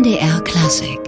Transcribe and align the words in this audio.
MDR 0.00 0.40
Klassik. 0.40 0.98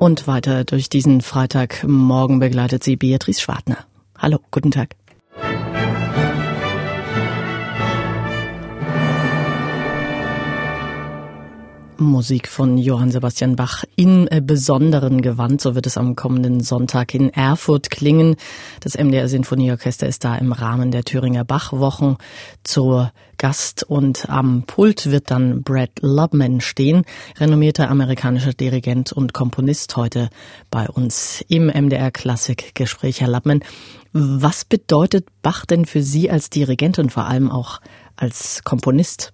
Und 0.00 0.26
weiter 0.26 0.64
durch 0.64 0.88
diesen 0.88 1.20
Freitagmorgen 1.20 2.40
begleitet 2.40 2.82
sie 2.82 2.96
Beatrice 2.96 3.40
Schwartner. 3.40 3.78
Hallo, 4.18 4.40
guten 4.50 4.72
Tag. 4.72 4.96
Musik 12.00 12.48
von 12.48 12.78
Johann 12.78 13.10
Sebastian 13.10 13.56
Bach 13.56 13.84
in 13.96 14.28
äh, 14.28 14.40
besonderen 14.44 15.20
Gewand. 15.20 15.60
So 15.60 15.74
wird 15.74 15.86
es 15.86 15.98
am 15.98 16.16
kommenden 16.16 16.60
Sonntag 16.60 17.14
in 17.14 17.30
Erfurt 17.30 17.90
klingen. 17.90 18.36
Das 18.80 18.96
MDR 18.96 19.28
Sinfonieorchester 19.28 20.06
ist 20.06 20.24
da 20.24 20.36
im 20.36 20.52
Rahmen 20.52 20.90
der 20.90 21.04
Thüringer 21.04 21.44
Bachwochen 21.44 22.16
zur 22.62 23.12
Gast 23.36 23.82
und 23.82 24.28
am 24.28 24.64
Pult 24.64 25.10
wird 25.10 25.30
dann 25.30 25.62
Brad 25.62 25.90
Lubman 26.00 26.60
stehen, 26.60 27.02
renommierter 27.38 27.88
amerikanischer 27.88 28.52
Dirigent 28.52 29.12
und 29.12 29.32
Komponist 29.32 29.96
heute 29.96 30.28
bei 30.70 30.88
uns 30.88 31.44
im 31.48 31.66
MDR 31.66 32.10
Klassikgespräch. 32.10 33.20
Herr 33.20 33.28
Lubman, 33.28 33.60
was 34.12 34.64
bedeutet 34.64 35.26
Bach 35.42 35.66
denn 35.66 35.84
für 35.84 36.02
Sie 36.02 36.30
als 36.30 36.50
Dirigent 36.50 36.98
und 36.98 37.12
vor 37.12 37.26
allem 37.26 37.50
auch 37.50 37.80
als 38.16 38.62
Komponist? 38.64 39.32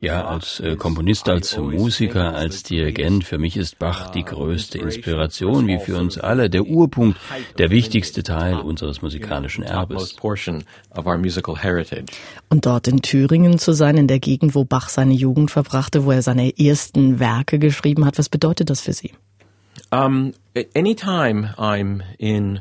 Ja, 0.00 0.24
als 0.24 0.60
äh, 0.60 0.76
Komponist, 0.76 1.28
als 1.28 1.56
Musiker, 1.56 2.34
als 2.34 2.62
Dirigent, 2.62 3.24
für 3.24 3.38
mich 3.38 3.56
ist 3.56 3.78
Bach 3.78 4.10
die 4.10 4.24
größte 4.24 4.78
Inspiration, 4.78 5.66
wie 5.66 5.78
für 5.78 5.98
uns 5.98 6.18
alle, 6.18 6.48
der 6.48 6.64
Urpunkt, 6.64 7.18
der 7.58 7.70
wichtigste 7.70 8.22
Teil 8.22 8.56
unseres 8.56 9.02
musikalischen 9.02 9.62
Erbes. 9.62 10.16
Und 12.48 12.66
dort 12.66 12.88
in 12.88 13.02
Thüringen 13.02 13.58
zu 13.58 13.72
sein, 13.72 13.96
in 13.98 14.06
der 14.06 14.18
Gegend, 14.18 14.54
wo 14.54 14.64
Bach 14.64 14.88
seine 14.88 15.14
Jugend 15.14 15.50
verbrachte, 15.50 16.04
wo 16.04 16.12
er 16.12 16.22
seine 16.22 16.58
ersten 16.58 17.20
Werke 17.20 17.58
geschrieben 17.58 18.06
hat, 18.06 18.18
was 18.18 18.28
bedeutet 18.28 18.70
das 18.70 18.80
für 18.80 18.92
Sie? 18.92 19.12
Um, 19.90 20.32
anytime 20.74 21.54
I'm 21.56 22.02
in 22.18 22.60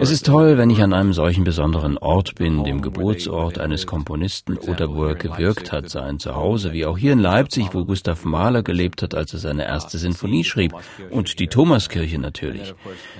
es 0.00 0.10
ist 0.10 0.26
toll, 0.26 0.58
wenn 0.58 0.70
ich 0.70 0.82
an 0.82 0.92
einem 0.92 1.12
solchen 1.12 1.42
besonderen 1.42 1.98
Ort 1.98 2.34
bin, 2.36 2.64
dem 2.64 2.82
Geburtsort 2.82 3.58
eines 3.58 3.86
Komponisten 3.86 4.56
oder 4.58 4.94
wo 4.94 5.04
er 5.04 5.14
gewirkt 5.14 5.72
hat, 5.72 5.88
sein 5.90 6.18
Zuhause, 6.18 6.72
wie 6.72 6.86
auch 6.86 6.98
hier 6.98 7.12
in 7.12 7.18
Leipzig, 7.18 7.70
wo 7.72 7.84
Gustav 7.84 8.24
Mahler 8.24 8.62
gelebt 8.62 9.02
hat, 9.02 9.14
als 9.14 9.32
er 9.32 9.38
seine 9.40 9.64
erste 9.64 9.98
Sinfonie 9.98 10.44
schrieb. 10.44 10.74
Und 11.10 11.38
die 11.40 11.48
Thomaskirche 11.48 12.18
natürlich. 12.18 12.74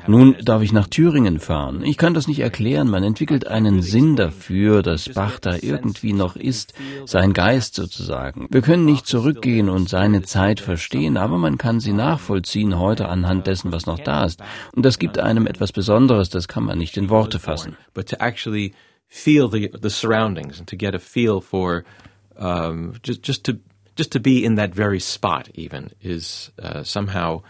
Nun 0.07 0.37
darf 0.43 0.63
ich 0.63 0.73
nach 0.73 0.87
Thüringen 0.87 1.41
fahren. 1.41 1.83
Ich 1.85 1.97
kann 1.97 2.15
das 2.15 2.29
nicht 2.29 2.41
erklären, 2.41 2.89
man 2.89 3.03
entwickelt 3.03 3.47
einen 3.47 3.83
Sinn 3.83 4.17
dafür, 4.17 4.83
dass 4.83 5.09
Bach 5.09 5.39
da 5.41 5.57
irgendwie 5.61 6.13
noch 6.13 6.37
ist, 6.37 6.75
sein 7.07 7.33
Geist 7.33 7.75
sozusagen. 7.75 8.47
Wir 8.51 8.63
können 8.63 8.85
nicht 8.85 9.07
zurückgehen 9.07 9.69
und 9.69 9.89
seine 9.89 10.23
Zeit 10.23 10.61
verstehen, 10.61 11.17
aber 11.17 11.39
man 11.39 11.59
kann 11.59 11.81
sie 11.81 11.93
nachvollziehen 11.93 12.79
heute 12.85 13.09
anhand 13.09 13.47
dessen, 13.47 13.73
was 13.73 13.87
noch 13.87 13.99
da 13.99 14.25
ist. 14.25 14.41
Und 14.75 14.85
das 14.85 14.99
gibt 14.99 15.19
einem 15.19 15.47
etwas 15.47 15.73
Besonderes, 15.73 16.29
das 16.29 16.49
kann 16.49 16.65
man 16.65 16.79
nicht 16.79 16.97
in 16.97 17.11
Worte 17.11 17.39
fassen. 17.39 17.77
But 17.93 18.09
to 18.11 18.17
actually 18.21 18.75
feel 19.09 19.51
the, 19.51 19.71
the 19.81 19.91
surroundings 19.91 20.59
and 20.59 20.69
to 20.69 20.77
get 20.77 20.95
a 20.95 20.99
feel 20.99 21.41
for 21.41 21.85
um, 22.37 22.95
just, 23.03 23.23
just 23.23 23.45
to 23.45 23.55
just 23.97 24.13
to 24.13 24.21
be 24.21 24.45
in 24.45 24.57
that 24.57 24.75
very 24.75 25.01
spot 25.01 25.49
even 25.55 25.91
is 26.01 26.51
uh, 26.61 26.83
somehow 26.83 27.43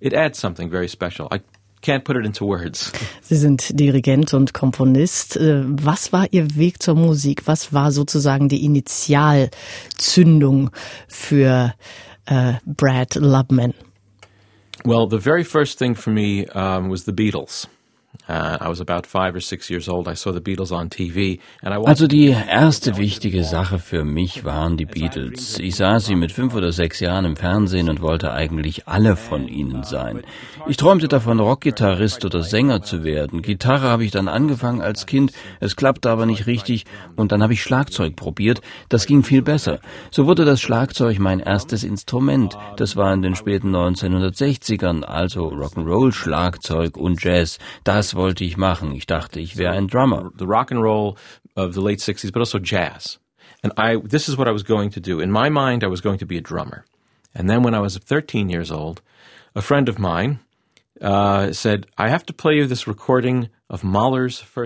it 0.00 0.12
adds 0.12 0.38
something 0.38 0.70
very 0.70 0.88
special. 0.88 1.26
I 1.30 1.40
can't 1.80 2.04
put 2.04 2.16
it 2.16 2.26
into 2.26 2.44
words. 2.44 2.92
Sie 3.22 3.36
sind 3.36 3.78
Dirigent 3.78 4.34
und 4.34 4.52
Komponist. 4.52 5.36
Äh, 5.36 5.62
was 5.64 6.12
war 6.12 6.26
Ihr 6.32 6.56
Weg 6.56 6.82
zur 6.82 6.96
Musik? 6.96 7.46
Was 7.46 7.72
war 7.72 7.92
sozusagen 7.92 8.48
die 8.48 8.64
Initialzündung 8.64 10.70
für 11.08 11.72
äh, 12.26 12.54
Brad 12.66 13.14
Lubman? 13.14 13.74
Well, 14.86 15.08
the 15.08 15.18
very 15.18 15.42
first 15.42 15.78
thing 15.78 15.96
for 15.96 16.10
me 16.10 16.46
um, 16.46 16.88
was 16.88 17.06
the 17.06 17.12
Beatles. 17.12 17.66
Also 21.86 22.06
die 22.06 22.28
erste 22.28 22.96
wichtige 22.96 23.44
Sache 23.44 23.78
für 23.78 24.04
mich 24.04 24.44
waren 24.44 24.76
die 24.76 24.86
Beatles. 24.86 25.58
Ich 25.58 25.76
sah 25.76 26.00
sie 26.00 26.14
mit 26.14 26.32
fünf 26.32 26.54
oder 26.54 26.72
sechs 26.72 27.00
Jahren 27.00 27.24
im 27.24 27.36
Fernsehen 27.36 27.88
und 27.88 28.00
wollte 28.00 28.32
eigentlich 28.32 28.86
alle 28.88 29.16
von 29.16 29.48
ihnen 29.48 29.82
sein. 29.82 30.22
Ich 30.66 30.76
träumte 30.76 31.08
davon, 31.08 31.40
Rockgitarrist 31.40 32.24
oder 32.24 32.42
Sänger 32.42 32.82
zu 32.82 33.04
werden. 33.04 33.42
Gitarre 33.42 33.88
habe 33.88 34.04
ich 34.04 34.10
dann 34.10 34.28
angefangen 34.28 34.80
als 34.80 35.06
Kind, 35.06 35.32
es 35.60 35.76
klappte 35.76 36.10
aber 36.10 36.26
nicht 36.26 36.46
richtig 36.46 36.84
und 37.16 37.32
dann 37.32 37.42
habe 37.42 37.52
ich 37.52 37.62
Schlagzeug 37.62 38.16
probiert. 38.16 38.60
Das 38.88 39.06
ging 39.06 39.22
viel 39.22 39.42
besser. 39.42 39.80
So 40.10 40.26
wurde 40.26 40.44
das 40.44 40.60
Schlagzeug 40.60 41.18
mein 41.18 41.40
erstes 41.40 41.84
Instrument. 41.84 42.56
Das 42.76 42.96
war 42.96 43.12
in 43.12 43.22
den 43.22 43.34
späten 43.34 43.74
1960ern, 43.74 45.02
also 45.02 45.48
Rock'n'Roll, 45.48 46.12
Schlagzeug 46.12 46.96
und 46.96 47.22
Jazz. 47.22 47.58
Das 47.84 48.05
wollte 48.14 48.44
ich 48.44 48.56
machen. 48.56 48.92
Ich 48.92 49.06
dachte, 49.06 49.40
ich 49.40 49.56
wäre 49.56 49.72
ein 49.72 49.88
Drummer. 49.88 50.30
The 50.38 50.46
rock 50.46 50.70
and 50.70 50.82
roll 50.82 51.16
of 51.56 51.74
the 51.74 51.80
late 51.80 52.00
60s, 52.00 52.32
but 52.32 52.40
also 52.40 52.58
jazz. 52.58 53.18
And 53.62 53.72
I, 53.76 53.96
this 53.96 54.28
is 54.28 54.36
what 54.36 54.48
I 54.48 54.52
was 54.52 54.62
going 54.62 54.90
to 54.90 55.00
do. 55.00 55.20
In 55.20 55.30
my 55.30 55.48
mind, 55.48 55.82
I 55.82 55.88
was 55.88 56.00
going 56.00 56.18
to 56.18 56.26
be 56.26 56.36
a 56.36 56.40
drummer. 56.40 56.84
And 57.34 57.50
then 57.50 57.62
when 57.62 57.74
I 57.74 57.80
was 57.80 57.98
13 57.98 58.48
years 58.48 58.70
old, 58.70 59.02
a 59.54 59.62
friend 59.62 59.88
of 59.88 59.98
mine 59.98 60.38
uh, 61.00 61.52
said, 61.52 61.86
I 61.98 62.08
have 62.08 62.24
to 62.26 62.32
play 62.32 62.54
you 62.54 62.66
this 62.66 62.86
recording 62.86 63.48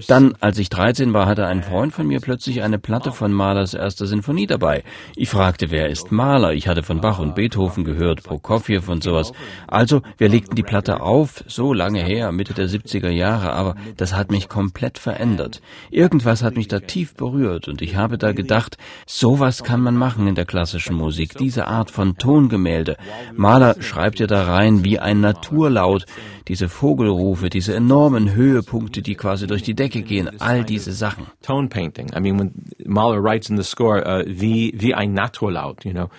Dann, 0.08 0.34
als 0.40 0.58
ich 0.58 0.68
13 0.68 1.14
war, 1.14 1.24
hatte 1.24 1.46
ein 1.46 1.62
Freund 1.62 1.94
von 1.94 2.06
mir 2.06 2.20
plötzlich 2.20 2.62
eine 2.62 2.78
Platte 2.78 3.12
von 3.12 3.32
Mahlers 3.32 3.72
erster 3.72 4.06
Sinfonie 4.06 4.46
dabei. 4.46 4.84
Ich 5.16 5.30
fragte, 5.30 5.70
wer 5.70 5.88
ist 5.88 6.12
Mahler? 6.12 6.52
Ich 6.52 6.68
hatte 6.68 6.82
von 6.82 7.00
Bach 7.00 7.18
und 7.18 7.34
Beethoven 7.34 7.84
gehört, 7.84 8.22
Prokofjew 8.22 8.82
und 8.88 9.02
sowas. 9.02 9.32
Also, 9.66 10.02
wir 10.18 10.28
legten 10.28 10.54
die 10.54 10.62
Platte 10.62 11.00
auf, 11.00 11.42
so 11.46 11.72
lange 11.72 12.02
her, 12.02 12.30
Mitte 12.30 12.52
der 12.52 12.68
70er 12.68 13.08
Jahre, 13.08 13.54
aber 13.54 13.74
das 13.96 14.14
hat 14.14 14.30
mich 14.30 14.50
komplett 14.50 14.98
verändert. 14.98 15.62
Irgendwas 15.90 16.42
hat 16.42 16.56
mich 16.56 16.68
da 16.68 16.80
tief 16.80 17.14
berührt 17.14 17.68
und 17.68 17.80
ich 17.80 17.96
habe 17.96 18.18
da 18.18 18.32
gedacht, 18.32 18.76
sowas 19.06 19.64
kann 19.64 19.80
man 19.80 19.96
machen 19.96 20.26
in 20.26 20.34
der 20.34 20.44
klassischen 20.44 20.94
Musik, 20.94 21.38
diese 21.38 21.68
Art 21.68 21.90
von 21.90 22.18
Tongemälde. 22.18 22.98
Mahler 23.34 23.76
schreibt 23.80 24.18
ja 24.18 24.26
da 24.26 24.42
rein 24.42 24.84
wie 24.84 24.98
ein 24.98 25.22
Naturlaut, 25.22 26.04
diese 26.48 26.68
Vogelrufe, 26.68 27.48
diese 27.48 27.74
enormen 27.74 28.34
Höhepunkte, 28.34 28.89
die 28.90 29.14
quasi 29.14 29.46
durch 29.46 29.62
die 29.62 29.74
Decke 29.74 30.02
gehen, 30.02 30.40
all 30.40 30.64
diese 30.64 30.92
Sachen. 30.92 31.26
Tone 31.42 31.68
painting. 31.68 32.10
I 32.14 32.20
mean, 32.20 32.38
when 32.38 32.52
Mahler 32.84 33.20
writes 33.20 33.48
in 33.48 33.56
the 33.56 33.64
score, 33.64 33.98
uh, 34.06 34.24
wie, 34.26 34.72
wie 34.74 34.94
ein 34.94 35.14
Naturlaut, 35.14 35.84
you 35.84 35.92
know, 35.92 36.10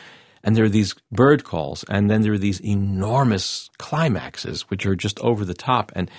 and 0.44 0.56
there 0.56 0.66
are 0.66 0.70
these 0.70 0.96
bird 1.12 1.44
calls, 1.44 1.84
and 1.90 2.10
then 2.10 2.22
there 2.22 2.34
are 2.34 2.38
these 2.38 2.60
enormous 2.62 3.70
climaxes, 3.78 4.70
which 4.70 4.86
are 4.86 4.96
just 4.96 5.20
over 5.20 5.46
the 5.46 5.54
top, 5.54 5.92
and 5.96 6.10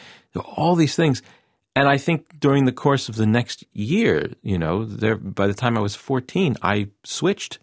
all 0.57 0.77
these 0.77 0.95
things. 0.95 1.23
And 1.75 1.89
I 1.89 1.97
think 1.97 2.39
during 2.39 2.67
the 2.67 2.73
course 2.73 3.09
of 3.09 3.17
the 3.17 3.27
next 3.27 3.65
year, 3.73 4.31
you 4.43 4.59
know, 4.59 4.85
there, 4.85 5.17
by 5.17 5.47
the 5.47 5.55
time 5.55 5.77
I 5.77 5.81
was 5.81 5.97
14, 5.97 6.57
I 6.63 6.89
switched 7.03 7.59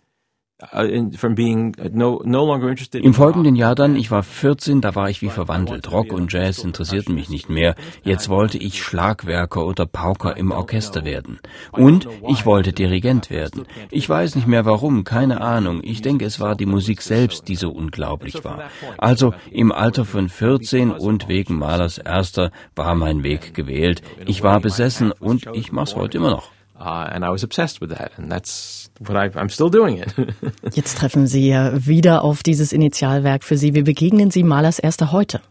Im 3.01 3.13
folgenden 3.13 3.55
Jahr 3.55 3.75
dann, 3.75 3.95
ich 3.95 4.11
war 4.11 4.23
14, 4.23 4.81
da 4.81 4.93
war 4.93 5.09
ich 5.09 5.21
wie 5.21 5.29
verwandelt. 5.29 5.89
Rock 5.89 6.11
und 6.11 6.33
Jazz 6.33 6.65
interessierten 6.65 7.15
mich 7.15 7.29
nicht 7.29 7.49
mehr. 7.49 7.75
Jetzt 8.03 8.27
wollte 8.27 8.57
ich 8.57 8.83
Schlagwerker 8.83 9.65
oder 9.65 9.85
Pauker 9.85 10.35
im 10.35 10.51
Orchester 10.51 11.05
werden. 11.05 11.39
Und 11.71 12.09
ich 12.27 12.45
wollte 12.45 12.73
Dirigent 12.73 13.29
werden. 13.29 13.63
Ich 13.89 14.09
weiß 14.09 14.35
nicht 14.35 14.47
mehr 14.47 14.65
warum, 14.65 15.05
keine 15.05 15.39
Ahnung. 15.39 15.79
Ich 15.81 16.01
denke, 16.01 16.25
es 16.25 16.41
war 16.41 16.55
die 16.55 16.65
Musik 16.65 17.03
selbst, 17.03 17.47
die 17.47 17.55
so 17.55 17.71
unglaublich 17.71 18.43
war. 18.43 18.63
Also 18.97 19.33
im 19.51 19.71
Alter 19.71 20.03
von 20.03 20.27
14 20.27 20.91
und 20.91 21.29
wegen 21.29 21.57
Malers 21.57 21.99
Erster 21.99 22.51
war 22.75 22.95
mein 22.95 23.23
Weg 23.23 23.53
gewählt. 23.53 24.01
Ich 24.25 24.43
war 24.43 24.59
besessen 24.59 25.13
und 25.13 25.47
ich 25.53 25.71
mach's 25.71 25.95
heute 25.95 26.17
immer 26.17 26.31
noch. 26.31 26.49
Uh, 26.79 27.09
and 27.11 27.25
I 27.25 27.29
was 27.29 27.43
obsessed 27.43 27.81
with 27.81 27.89
that, 27.89 28.13
and 28.17 28.31
that's 28.31 28.89
what 28.99 29.17
I, 29.17 29.29
I'm 29.35 29.49
still 29.49 29.69
doing 29.69 29.97
it. 29.97 30.13
Jetzt 30.73 30.97
treffen 30.97 31.27
Sie 31.27 31.49
ja 31.49 31.71
wieder 31.85 32.23
auf 32.23 32.41
dieses 32.41 32.71
Initialwerk 32.71 33.43
für 33.43 33.57
Sie. 33.57 33.75
Wie 33.75 33.83
begegnen 33.83 34.31
Sie 34.31 34.43
Malers 34.43 34.79
Erster 34.79 35.11
heute? 35.11 35.41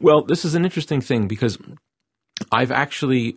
Well, 0.00 0.22
this 0.26 0.44
is 0.44 0.54
an 0.54 0.64
interesting 0.64 1.02
thing 1.02 1.28
because 1.28 1.58
I've 2.50 2.70
actually 2.70 3.34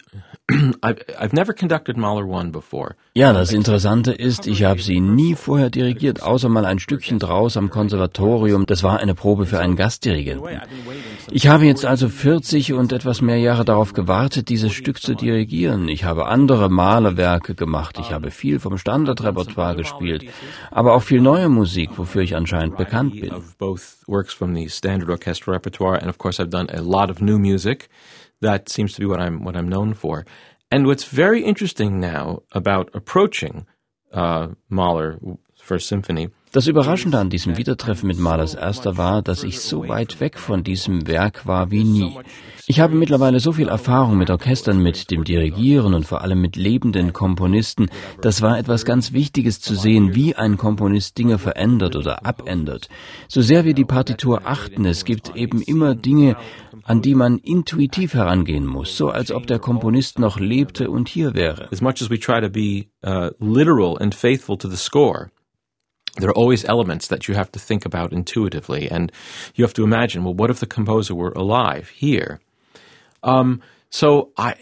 I've, 0.81 1.33
never 1.33 1.53
conducted 1.53 1.97
Mahler 1.97 2.25
one 2.25 2.51
before. 2.51 2.95
Ja, 3.13 3.33
das 3.33 3.51
Interessante 3.51 4.13
ist, 4.13 4.47
ich 4.47 4.63
habe 4.63 4.81
sie 4.81 5.01
nie 5.01 5.35
vorher 5.35 5.69
dirigiert, 5.69 6.23
außer 6.23 6.47
mal 6.47 6.65
ein 6.65 6.79
Stückchen 6.79 7.19
draus 7.19 7.57
am 7.57 7.69
Konservatorium. 7.69 8.65
Das 8.65 8.81
war 8.81 8.99
eine 8.99 9.13
Probe 9.13 9.45
für 9.45 9.59
einen 9.59 9.75
Gastdirigenten. 9.75 10.61
Ich 11.31 11.49
habe 11.49 11.65
jetzt 11.65 11.83
also 11.83 12.07
40 12.07 12.71
und 12.71 12.93
etwas 12.93 13.21
mehr 13.21 13.39
Jahre 13.39 13.65
darauf 13.65 13.91
gewartet, 13.91 14.47
dieses 14.47 14.71
Stück 14.71 15.01
zu 15.01 15.15
dirigieren. 15.15 15.89
Ich 15.89 16.05
habe 16.05 16.27
andere 16.27 16.69
Malerwerke 16.69 17.53
gemacht. 17.53 17.97
Ich 17.99 18.13
habe 18.13 18.31
viel 18.31 18.61
vom 18.61 18.77
Standardrepertoire 18.77 19.75
gespielt, 19.75 20.23
aber 20.71 20.93
auch 20.93 21.03
viel 21.03 21.19
neue 21.19 21.49
Musik, 21.49 21.97
wofür 21.97 22.21
ich 22.21 22.37
anscheinend 22.37 22.77
bekannt 22.77 23.19
bin. 23.19 23.33
That 28.41 28.69
seems 28.69 28.93
to 28.93 28.99
be 28.99 29.07
what 29.07 29.19
I'm 29.19 29.43
what 29.43 29.55
I'm 29.55 29.69
known 29.69 29.93
for. 29.93 30.25
And 30.69 30.85
what's 30.85 31.05
very 31.05 31.43
interesting 31.43 31.99
now 31.99 32.43
about 32.51 32.89
approaching 32.93 33.65
uh, 34.11 34.49
Mahler 34.69 35.19
First 35.61 35.87
Symphony 35.87 36.29
das 36.53 36.65
Überraschende 36.65 37.19
an 37.19 37.29
diesem 37.29 37.57
Wiedertreffen 37.57 38.07
mit 38.07 38.19
Mahlers 38.19 38.55
Erster 38.55 38.97
war, 38.97 39.21
dass 39.21 39.43
ich 39.43 39.59
so 39.59 39.87
weit 39.89 40.21
weg 40.21 40.39
von 40.39 40.63
diesem 40.63 41.05
Werk 41.05 41.45
war 41.45 41.71
wie 41.71 41.83
nie. 41.83 42.17
Ich 42.67 42.79
habe 42.79 42.95
mittlerweile 42.95 43.41
so 43.41 43.51
viel 43.51 43.67
Erfahrung 43.67 44.17
mit 44.17 44.29
Orchestern, 44.29 44.81
mit 44.81 45.11
dem 45.11 45.25
Dirigieren 45.25 45.93
und 45.93 46.05
vor 46.05 46.21
allem 46.21 46.39
mit 46.39 46.55
lebenden 46.55 47.11
Komponisten. 47.11 47.89
Das 48.21 48.41
war 48.41 48.57
etwas 48.57 48.85
ganz 48.85 49.11
Wichtiges 49.11 49.59
zu 49.59 49.75
sehen, 49.75 50.15
wie 50.15 50.35
ein 50.35 50.55
Komponist 50.55 51.17
Dinge 51.17 51.37
verändert 51.37 51.97
oder 51.97 52.25
abändert. 52.25 52.87
So 53.27 53.41
sehr 53.41 53.65
wir 53.65 53.73
die 53.73 53.85
Partitur 53.85 54.41
achten, 54.45 54.85
es 54.85 55.03
gibt 55.03 55.35
eben 55.35 55.61
immer 55.61 55.95
Dinge, 55.95 56.37
an 56.87 57.01
die 57.01 57.15
man 57.15 57.37
intuitiv 57.39 58.13
herangehen 58.13 58.65
muss, 58.65 58.95
so 58.95 59.09
als 59.09 59.31
ob 59.31 59.45
der 59.45 59.59
Komponist 59.59 60.19
noch 60.19 60.39
lebte 60.39 60.89
und 60.89 61.09
hier 61.09 61.33
wäre. 61.33 61.67
As 61.71 61.81
much 61.81 62.01
as 62.01 62.09
we 62.09 62.17
try 62.17 62.39
to 62.39 62.49
be 62.49 62.87
uh, 63.03 63.31
literal 63.39 63.97
and 63.97 64.15
faithful 64.15 64.57
to 64.57 64.69
the 64.69 64.77
score, 64.77 65.29
there 66.17 66.29
are 66.29 66.37
always 66.37 66.63
elements 66.63 67.07
that 67.09 67.27
you 67.27 67.35
have 67.35 67.51
to 67.51 67.59
think 67.59 67.85
about 67.85 68.13
intuitively, 68.13 68.89
and 68.89 69.11
you 69.55 69.65
have 69.65 69.73
to 69.73 69.83
imagine, 69.83 70.23
well, 70.23 70.33
what 70.33 70.49
if 70.49 70.59
the 70.59 70.65
composer 70.65 71.13
were 71.13 71.33
alive 71.35 71.89
here? 71.89 72.39
Um, 73.21 73.61
so 73.89 74.31
I, 74.37 74.55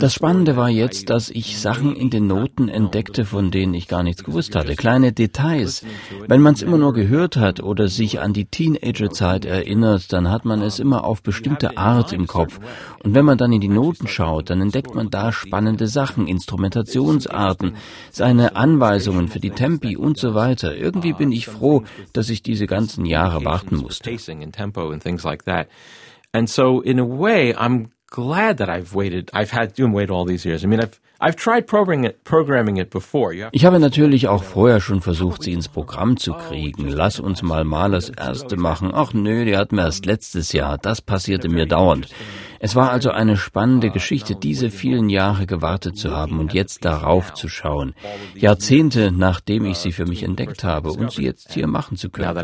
Das 0.00 0.14
Spannende 0.14 0.56
war 0.56 0.70
jetzt, 0.70 1.10
dass 1.10 1.28
ich 1.28 1.58
Sachen 1.58 1.96
in 1.96 2.08
den 2.08 2.26
Noten 2.26 2.70
entdeckte, 2.70 3.26
von 3.26 3.50
denen 3.50 3.74
ich 3.74 3.88
gar 3.88 4.02
nichts 4.02 4.24
gewusst 4.24 4.56
hatte. 4.56 4.74
Kleine 4.74 5.12
Details. 5.12 5.84
Wenn 6.26 6.40
man 6.40 6.54
es 6.54 6.62
immer 6.62 6.78
nur 6.78 6.94
gehört 6.94 7.36
hat 7.36 7.62
oder 7.62 7.88
sich 7.88 8.20
an 8.20 8.32
die 8.32 8.46
Teenagerzeit 8.46 9.44
erinnert, 9.44 10.14
dann 10.14 10.30
hat 10.30 10.46
man 10.46 10.62
es 10.62 10.78
immer 10.78 11.04
auf 11.04 11.22
bestimmte 11.22 11.76
Art 11.76 12.14
im 12.14 12.26
Kopf. 12.26 12.58
Und 13.02 13.12
wenn 13.12 13.26
man 13.26 13.36
dann 13.36 13.52
in 13.52 13.60
die 13.60 13.68
Noten 13.68 14.08
schaut, 14.08 14.48
dann 14.48 14.62
entdeckt 14.62 14.94
man 14.94 15.10
da 15.10 15.30
spannende 15.30 15.88
Sachen, 15.88 16.26
Instrumentationsarten, 16.26 17.76
seine 18.12 18.56
Anweisungen 18.56 19.28
für 19.28 19.40
die 19.40 19.50
Tempi 19.50 19.98
und 19.98 20.16
so 20.16 20.34
weiter. 20.34 20.74
Irgendwie 20.74 21.12
bin 21.12 21.32
ich 21.32 21.48
froh, 21.48 21.84
dass 22.14 22.30
ich 22.30 22.42
diese 22.42 22.66
ganzen 22.66 23.04
Jahre 23.04 23.44
warten 23.44 23.76
musste. 23.76 24.04
And 26.34 26.50
so, 26.50 26.80
in 26.80 26.98
a 26.98 27.04
way, 27.04 27.54
I'm 27.54 27.92
glad 28.10 28.58
that 28.58 28.68
I've 28.68 28.92
waited. 28.92 29.30
I've 29.32 29.52
had 29.52 29.76
to 29.76 29.86
wait 29.86 30.10
all 30.10 30.26
these 30.26 30.44
years. 30.44 30.64
I 30.64 30.66
mean, 30.66 30.80
I've 30.80 31.00
I've 31.20 31.36
tried 31.36 31.66
programming 31.66 32.04
it, 32.04 32.24
programming 32.24 32.76
it 32.76 32.90
before. 32.90 33.32
Ich 33.52 33.64
habe 33.64 33.78
natürlich 33.78 34.26
auch 34.26 34.42
vorher 34.42 34.80
schon 34.80 35.00
versucht, 35.00 35.44
sie 35.44 35.52
ins 35.52 35.68
Programm 35.68 36.16
zu 36.16 36.32
kriegen. 36.34 36.88
Lass 36.88 37.20
uns 37.20 37.40
mal 37.42 37.64
Malers 37.64 38.10
erste 38.10 38.56
machen. 38.56 38.90
Ach 38.92 39.14
nö, 39.14 39.44
die 39.44 39.56
hatten 39.56 39.76
wir 39.76 39.84
erst 39.84 40.06
letztes 40.06 40.52
Jahr. 40.52 40.76
Das 40.76 41.00
passierte 41.00 41.48
mir 41.48 41.66
dauernd. 41.66 42.08
Es 42.58 42.74
war 42.74 42.90
also 42.90 43.10
eine 43.10 43.36
spannende 43.36 43.90
Geschichte, 43.90 44.34
diese 44.34 44.70
vielen 44.70 45.08
Jahre 45.08 45.46
gewartet 45.46 45.96
zu 45.96 46.10
haben 46.10 46.40
und 46.40 46.52
jetzt 46.52 46.84
darauf 46.84 47.32
zu 47.34 47.48
schauen. 47.48 47.94
Jahrzehnte, 48.34 49.12
nachdem 49.12 49.66
ich 49.66 49.78
sie 49.78 49.92
für 49.92 50.06
mich 50.06 50.24
entdeckt 50.24 50.64
habe 50.64 50.90
und 50.90 51.12
sie 51.12 51.22
jetzt 51.24 51.54
hier 51.54 51.68
machen 51.68 51.96
zu 51.96 52.10
können. 52.10 52.36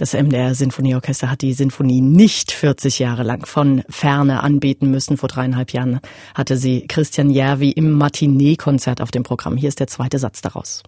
Das 0.00 0.14
MDR 0.14 0.54
Sinfonieorchester 0.54 1.30
hat 1.30 1.42
die 1.42 1.52
Sinfonie 1.52 2.00
nicht 2.00 2.52
40 2.52 3.00
Jahre 3.00 3.22
lang 3.22 3.44
von 3.44 3.82
Ferne 3.90 4.42
anbeten 4.42 4.90
müssen. 4.90 5.18
Vor 5.18 5.28
dreieinhalb 5.28 5.74
Jahren 5.74 6.00
hatte 6.34 6.56
sie 6.56 6.86
Christian 6.88 7.28
Järvi 7.28 7.68
im 7.68 7.92
Matinee-Konzert 7.98 9.02
auf 9.02 9.10
dem 9.10 9.24
Programm. 9.24 9.58
Hier 9.58 9.68
ist 9.68 9.78
der 9.78 9.88
zweite 9.88 10.18
Satz 10.18 10.40
daraus. 10.40 10.82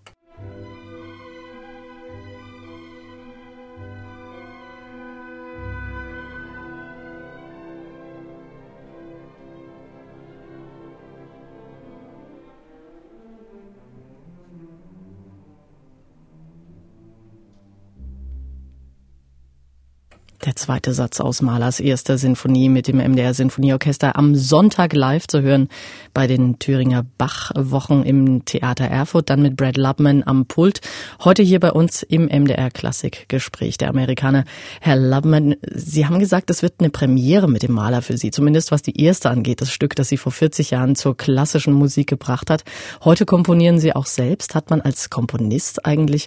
Der 20.45 20.57
zweite 20.57 20.93
Satz 20.93 21.21
aus 21.21 21.41
Mahlers 21.41 21.79
erster 21.79 22.19
Sinfonie 22.19 22.69
mit 22.69 22.89
dem 22.89 22.97
MDR 22.97 23.33
Sinfonieorchester 23.33 24.17
am 24.17 24.35
Sonntag 24.35 24.93
live 24.93 25.29
zu 25.29 25.41
hören 25.41 25.69
bei 26.15 26.27
den 26.27 26.59
Thüringer 26.59 27.07
Bachwochen 27.17 28.03
im 28.03 28.45
Theater 28.45 28.87
Erfurt, 28.87 29.31
dann 29.31 29.43
mit 29.43 29.55
Brad 29.55 29.77
Lubman 29.77 30.25
am 30.27 30.47
Pult. 30.47 30.81
Heute 31.23 31.45
hier 31.45 31.61
bei 31.61 31.71
uns 31.71 32.03
im 32.03 32.25
MDR 32.25 32.73
Klassikgespräch 32.73 33.79
der 33.79 33.91
Amerikaner. 33.91 34.45
Herr 34.81 34.97
Lubman, 34.97 35.55
Sie 35.71 36.07
haben 36.07 36.19
gesagt, 36.19 36.51
es 36.51 36.63
wird 36.63 36.75
eine 36.81 36.91
Premiere 36.91 37.49
mit 37.49 37.63
dem 37.63 37.73
Maler 37.73 38.03
für 38.03 38.19
Sie, 38.19 38.33
zumindest 38.33 38.73
was 38.73 38.83
die 38.83 39.01
erste 39.01 39.31
angeht, 39.31 39.61
das 39.61 39.71
Stück, 39.71 39.95
das 39.95 40.09
Sie 40.09 40.17
vor 40.17 40.33
40 40.33 40.73
Jahren 40.73 40.97
zur 40.97 41.17
klassischen 41.17 41.73
Musik 41.73 42.09
gebracht 42.09 42.51
hat. 42.51 42.65
Heute 43.05 43.27
komponieren 43.27 43.79
Sie 43.79 43.95
auch 43.95 44.07
selbst. 44.07 44.57
Hat 44.57 44.71
man 44.71 44.81
als 44.81 45.09
Komponist 45.09 45.87
eigentlich 45.87 46.27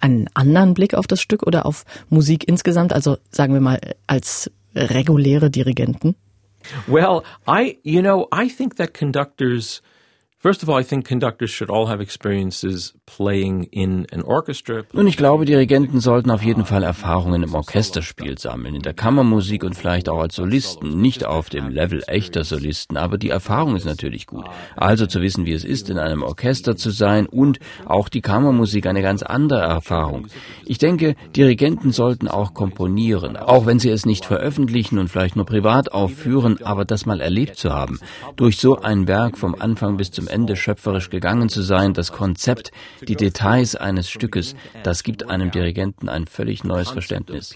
einen 0.00 0.28
anderen 0.34 0.74
Blick 0.74 0.94
auf 0.94 1.06
das 1.06 1.20
Stück 1.20 1.46
oder 1.46 1.66
auf 1.66 1.84
Musik 2.08 2.48
insgesamt? 2.48 2.92
Also 2.92 3.18
sagen 3.30 3.54
wir 3.54 3.60
mal 3.60 3.80
als 4.06 4.50
reguläre 4.74 5.50
Dirigenten? 5.50 6.16
Well, 6.86 7.22
I, 7.48 7.78
you 7.82 8.02
know, 8.02 8.28
I 8.32 8.48
think 8.48 8.76
that 8.76 8.92
conductors 8.92 9.82
First 10.46 10.62
of 10.62 10.68
all, 10.68 10.78
I 10.78 10.84
think 10.84 11.04
conductors 11.04 11.50
should 11.50 11.70
all 11.70 11.88
have 11.88 12.00
experiences 12.00 12.94
playing 13.04 13.64
in 13.72 14.06
an 14.12 14.22
orchestra. 14.22 14.84
Nun, 14.92 15.08
ich 15.08 15.16
glaube, 15.16 15.44
Dirigenten 15.44 15.98
sollten 15.98 16.30
auf 16.30 16.40
jeden 16.40 16.64
Fall 16.64 16.84
Erfahrungen 16.84 17.42
im 17.42 17.52
Orchesterspiel 17.52 18.38
sammeln, 18.38 18.76
in 18.76 18.82
der 18.82 18.94
Kammermusik 18.94 19.64
und 19.64 19.74
vielleicht 19.74 20.08
auch 20.08 20.20
als 20.20 20.36
Solisten, 20.36 21.00
nicht 21.00 21.26
auf 21.26 21.48
dem 21.48 21.68
Level 21.68 22.04
echter 22.06 22.44
Solisten, 22.44 22.96
aber 22.96 23.18
die 23.18 23.30
Erfahrung 23.30 23.74
ist 23.74 23.86
natürlich 23.86 24.28
gut. 24.28 24.44
Also 24.76 25.06
zu 25.06 25.20
wissen, 25.20 25.46
wie 25.46 25.52
es 25.52 25.64
ist, 25.64 25.90
in 25.90 25.98
einem 25.98 26.22
Orchester 26.22 26.76
zu 26.76 26.90
sein 26.90 27.26
und 27.26 27.58
auch 27.84 28.08
die 28.08 28.20
Kammermusik 28.20 28.86
eine 28.86 29.02
ganz 29.02 29.24
andere 29.24 29.62
Erfahrung. 29.62 30.28
Ich 30.64 30.78
denke, 30.78 31.16
Dirigenten 31.34 31.90
sollten 31.90 32.28
auch 32.28 32.54
komponieren, 32.54 33.36
auch 33.36 33.66
wenn 33.66 33.80
sie 33.80 33.90
es 33.90 34.06
nicht 34.06 34.24
veröffentlichen 34.24 35.00
und 35.00 35.08
vielleicht 35.08 35.34
nur 35.34 35.44
privat 35.44 35.90
aufführen, 35.90 36.62
aber 36.62 36.84
das 36.84 37.04
mal 37.04 37.20
erlebt 37.20 37.56
zu 37.56 37.72
haben. 37.72 37.98
Durch 38.36 38.58
so 38.58 38.76
ein 38.76 39.08
Werk 39.08 39.38
vom 39.38 39.56
Anfang 39.58 39.96
bis 39.96 40.12
zum 40.12 40.28
Ende 40.36 40.54
schöpferisch 40.54 41.08
gegangen 41.08 41.48
zu 41.48 41.62
sein, 41.62 41.94
das 41.94 42.12
Konzept, 42.12 42.70
die 43.08 43.16
Details 43.16 43.74
eines 43.74 44.10
Stückes, 44.10 44.54
das 44.82 45.02
gibt 45.02 45.30
einem 45.30 45.50
Dirigenten 45.50 46.10
ein 46.10 46.26
völlig 46.26 46.62
neues 46.62 46.90
Verständnis. 46.90 47.54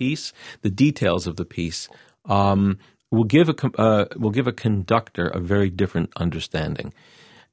Will 3.13 3.27
give 3.27 3.51
a 3.51 3.67
uh, 3.77 4.07
will 4.23 4.31
give 4.31 4.49
a 4.49 4.53
conductor 4.53 5.35
a 5.35 5.41
very 5.41 5.69
different 5.69 6.11
understanding, 6.17 6.95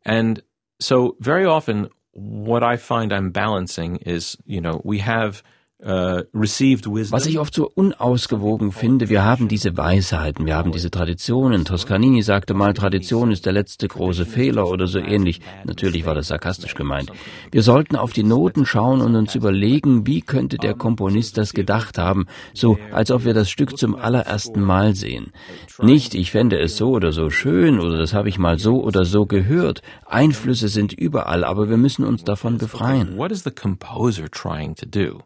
and 0.06 0.44
so 0.80 1.16
very 1.20 1.48
often 1.48 1.88
what 2.14 2.62
I 2.62 2.78
find 2.78 3.12
I'm 3.12 3.32
balancing 3.32 3.96
is, 3.96 4.38
you 4.46 4.62
know, 4.62 4.80
we 4.84 5.00
have 5.00 5.42
Was 5.80 7.26
ich 7.28 7.38
oft 7.38 7.54
so 7.54 7.70
unausgewogen 7.70 8.72
finde, 8.72 9.10
wir 9.10 9.24
haben 9.24 9.48
diese 9.48 9.78
Weisheiten, 9.78 10.48
wir 10.48 10.56
haben 10.56 10.72
diese 10.72 10.90
Traditionen. 10.90 11.66
Toscanini 11.66 12.24
sagte 12.24 12.56
mal, 12.56 12.74
Tradition 12.74 13.30
ist 13.30 13.46
der 13.46 13.54
letzte 13.54 13.88
große 13.88 14.26
Fehler 14.26 14.68
oder 14.68 14.88
so 14.88 14.98
ähnlich. 14.98 15.40
Natürlich 15.66 16.08
war 16.08 16.16
das 16.16 16.30
sarkastisch 16.30 16.74
gemeint. 16.74 17.12
Wir 17.52 17.62
sollten 17.62 17.96
auf 17.96 18.12
die 18.12 18.24
Noten 18.24 18.66
schauen 18.66 19.02
und 19.02 19.16
uns 19.16 19.36
überlegen, 19.36 20.08
wie 20.08 20.22
könnte 20.22 20.58
der 20.58 20.74
Komponist 20.74 21.38
das 21.38 21.54
gedacht 21.54 22.00
haben, 22.00 22.26
so 22.56 22.80
als 22.92 23.12
ob 23.12 23.24
wir 23.24 23.36
das 23.36 23.52
Stück 23.52 23.78
zum 23.78 23.96
allerersten 23.96 24.62
Mal 24.62 24.96
sehen. 24.96 25.32
Nicht, 25.80 26.16
ich 26.16 26.32
fände 26.32 26.60
es 26.60 26.76
so 26.76 26.90
oder 26.90 27.12
so 27.12 27.30
schön 27.30 27.80
oder 27.80 28.00
das 28.00 28.16
habe 28.16 28.30
ich 28.30 28.40
mal 28.40 28.58
so 28.58 28.84
oder 28.84 29.06
so 29.06 29.28
gehört. 29.28 29.84
Einflüsse 30.08 30.70
sind 30.70 30.92
überall, 30.92 31.44
aber 31.44 31.70
wir 31.70 31.78
müssen 31.78 32.04
uns 32.04 32.24
davon 32.24 32.58
befreien. 32.58 33.16
What 33.16 33.32
is 33.32 33.44
the 33.44 33.52
composer 33.52 34.28
trying 34.32 34.74
to 34.74 34.88
do? 34.88 35.20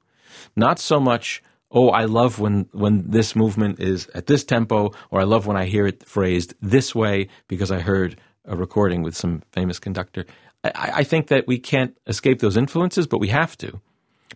Not 0.55 0.79
so 0.79 0.99
much, 0.99 1.43
oh, 1.71 1.89
I 1.89 2.05
love 2.05 2.39
when, 2.39 2.67
when 2.71 3.09
this 3.09 3.35
movement 3.35 3.79
is 3.79 4.07
at 4.13 4.27
this 4.27 4.43
tempo, 4.43 4.91
or 5.09 5.21
I 5.21 5.23
love 5.23 5.47
when 5.47 5.57
I 5.57 5.65
hear 5.65 5.87
it 5.87 6.05
phrased 6.05 6.53
this 6.61 6.93
way 6.93 7.29
because 7.47 7.71
I 7.71 7.79
heard 7.79 8.19
a 8.45 8.55
recording 8.55 9.03
with 9.03 9.15
some 9.15 9.43
famous 9.51 9.79
conductor. 9.79 10.25
I, 10.63 10.91
I 10.95 11.03
think 11.03 11.27
that 11.27 11.47
we 11.47 11.59
can't 11.59 11.97
escape 12.07 12.39
those 12.39 12.57
influences, 12.57 13.07
but 13.07 13.19
we 13.19 13.29
have 13.29 13.57
to. 13.59 13.79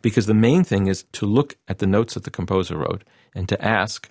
Because 0.01 0.25
the 0.25 0.33
main 0.33 0.63
thing 0.63 0.87
is 0.87 1.05
to 1.13 1.25
look 1.25 1.57
at 1.67 1.79
the 1.79 1.87
notes 1.87 2.13
that 2.13 2.23
the 2.23 2.31
composer 2.31 2.77
wrote 2.77 3.03
and 3.33 3.47
to 3.49 3.61
ask, 3.63 4.09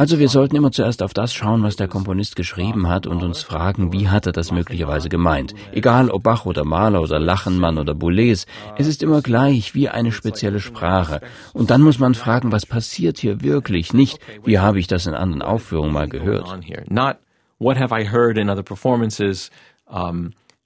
Also 0.00 0.18
wir 0.18 0.28
sollten 0.28 0.56
immer 0.56 0.70
zuerst 0.70 1.02
auf 1.02 1.14
das 1.14 1.32
schauen, 1.32 1.62
was 1.62 1.76
der 1.76 1.88
Komponist 1.88 2.36
geschrieben 2.36 2.88
hat 2.88 3.06
und 3.06 3.22
uns 3.22 3.42
fragen, 3.42 3.92
wie 3.92 4.08
hat 4.08 4.26
er 4.26 4.32
das 4.32 4.52
möglicherweise 4.52 5.08
gemeint. 5.08 5.54
Egal 5.72 6.10
ob 6.10 6.22
Bach 6.22 6.46
oder 6.46 6.64
Mahler 6.64 7.02
oder 7.02 7.18
Lachenmann 7.18 7.78
oder 7.78 7.94
Boulez, 7.94 8.46
es 8.76 8.86
ist 8.86 9.02
immer 9.02 9.22
gleich 9.22 9.74
wie 9.74 9.88
eine 9.88 10.12
spezielle 10.12 10.60
Sprache. 10.60 11.20
Und 11.52 11.70
dann 11.70 11.82
muss 11.82 11.98
man 11.98 12.14
fragen, 12.14 12.52
was 12.52 12.66
passiert 12.66 13.18
hier 13.18 13.42
wirklich, 13.42 13.92
nicht 13.92 14.18
wie 14.44 14.58
habe 14.58 14.78
ich 14.78 14.86
das 14.86 15.06
in 15.06 15.14
anderen 15.14 15.42
Aufführungen 15.42 15.92
mal 15.92 16.08
gehört. 16.08 16.48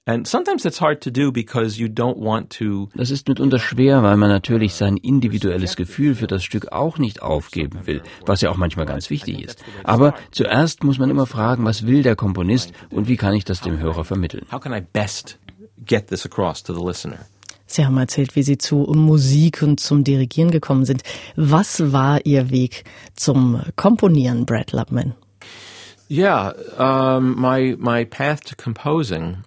Not 0.05 0.33
what 0.33 0.47
have 0.47 0.59
I 0.59 0.85
heard 0.85 1.07
in 1.07 1.15
other 1.15 1.33
performances, 1.33 2.61
um, 2.61 2.89
Das 2.93 3.09
ist 3.09 3.29
mitunter 3.29 3.57
schwer, 3.57 4.03
weil 4.03 4.17
man 4.17 4.29
natürlich 4.29 4.73
sein 4.73 4.97
individuelles 4.97 5.77
Gefühl 5.77 6.15
für 6.15 6.27
das 6.27 6.43
Stück 6.43 6.73
auch 6.73 6.97
nicht 6.97 7.21
aufgeben 7.21 7.87
will, 7.87 8.01
was 8.25 8.41
ja 8.41 8.49
auch 8.49 8.57
manchmal 8.57 8.85
ganz 8.85 9.09
wichtig 9.09 9.41
ist. 9.41 9.63
Aber 9.85 10.13
zuerst 10.31 10.83
muss 10.83 10.99
man 10.99 11.09
immer 11.09 11.25
fragen, 11.25 11.63
was 11.63 11.87
will 11.87 12.03
der 12.03 12.17
Komponist 12.17 12.73
und 12.89 13.07
wie 13.07 13.15
kann 13.15 13.33
ich 13.33 13.45
das 13.45 13.61
dem 13.61 13.79
Hörer 13.79 14.03
vermitteln? 14.03 14.45
How 14.51 14.59
can 14.59 14.73
I 14.73 14.81
best 14.81 15.39
get 15.85 16.07
this 16.07 16.25
across 16.25 16.61
to 16.63 16.73
the 16.73 16.85
listener? 16.85 17.19
Sie 17.65 17.85
haben 17.85 17.95
erzählt, 17.97 18.35
wie 18.35 18.43
Sie 18.43 18.57
zu 18.57 18.75
Musik 18.93 19.61
und 19.61 19.79
zum 19.79 20.03
Dirigieren 20.03 20.51
gekommen 20.51 20.83
sind. 20.83 21.03
Was 21.37 21.93
war 21.93 22.25
Ihr 22.25 22.49
Weg 22.49 22.83
zum 23.15 23.61
Komponieren, 23.77 24.45
Brad 24.45 24.73
Lubman? 24.73 25.15
Yeah, 26.09 26.53
um, 26.77 27.39
my 27.39 27.77
my 27.79 28.03
path 28.05 28.41
to 28.41 28.55
composing 28.61 29.37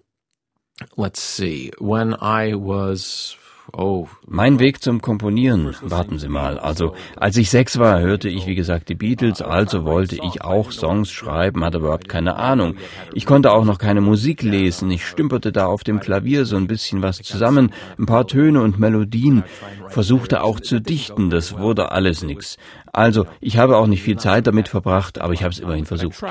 let's 0.96 1.20
see, 1.20 1.70
when 1.78 2.14
I 2.14 2.54
was 2.54 3.36
Oh, 3.72 4.08
mein 4.26 4.60
Weg 4.60 4.80
zum 4.80 5.02
Komponieren, 5.02 5.74
warten 5.82 6.18
Sie 6.18 6.28
mal. 6.28 6.58
Also, 6.58 6.94
als 7.16 7.36
ich 7.36 7.50
sechs 7.50 7.78
war, 7.78 8.00
hörte 8.00 8.28
ich, 8.28 8.46
wie 8.46 8.54
gesagt, 8.54 8.88
die 8.88 8.94
Beatles, 8.94 9.42
also 9.42 9.84
wollte 9.84 10.16
ich 10.16 10.42
auch 10.42 10.70
Songs 10.70 11.10
schreiben, 11.10 11.64
hatte 11.64 11.78
überhaupt 11.78 12.08
keine 12.08 12.36
Ahnung. 12.36 12.76
Ich 13.12 13.26
konnte 13.26 13.50
auch 13.50 13.64
noch 13.64 13.78
keine 13.78 14.00
Musik 14.00 14.42
lesen. 14.42 14.90
Ich 14.90 15.04
stümperte 15.04 15.50
da 15.50 15.66
auf 15.66 15.82
dem 15.82 15.98
Klavier 15.98 16.44
so 16.46 16.56
ein 16.56 16.68
bisschen 16.68 17.02
was 17.02 17.18
zusammen, 17.18 17.72
ein 17.98 18.06
paar 18.06 18.26
Töne 18.26 18.62
und 18.62 18.78
Melodien, 18.78 19.42
versuchte 19.88 20.42
auch 20.42 20.60
zu 20.60 20.80
dichten, 20.80 21.28
das 21.28 21.58
wurde 21.58 21.90
alles 21.90 22.22
nix. 22.22 22.56
Also, 22.92 23.26
ich 23.40 23.58
habe 23.58 23.76
auch 23.76 23.88
nicht 23.88 24.02
viel 24.02 24.16
Zeit 24.16 24.46
damit 24.46 24.68
verbracht, 24.68 25.20
aber 25.20 25.32
ich 25.32 25.42
habe 25.42 25.52
es 25.52 25.58
immerhin 25.58 25.86
versucht. 25.86 26.22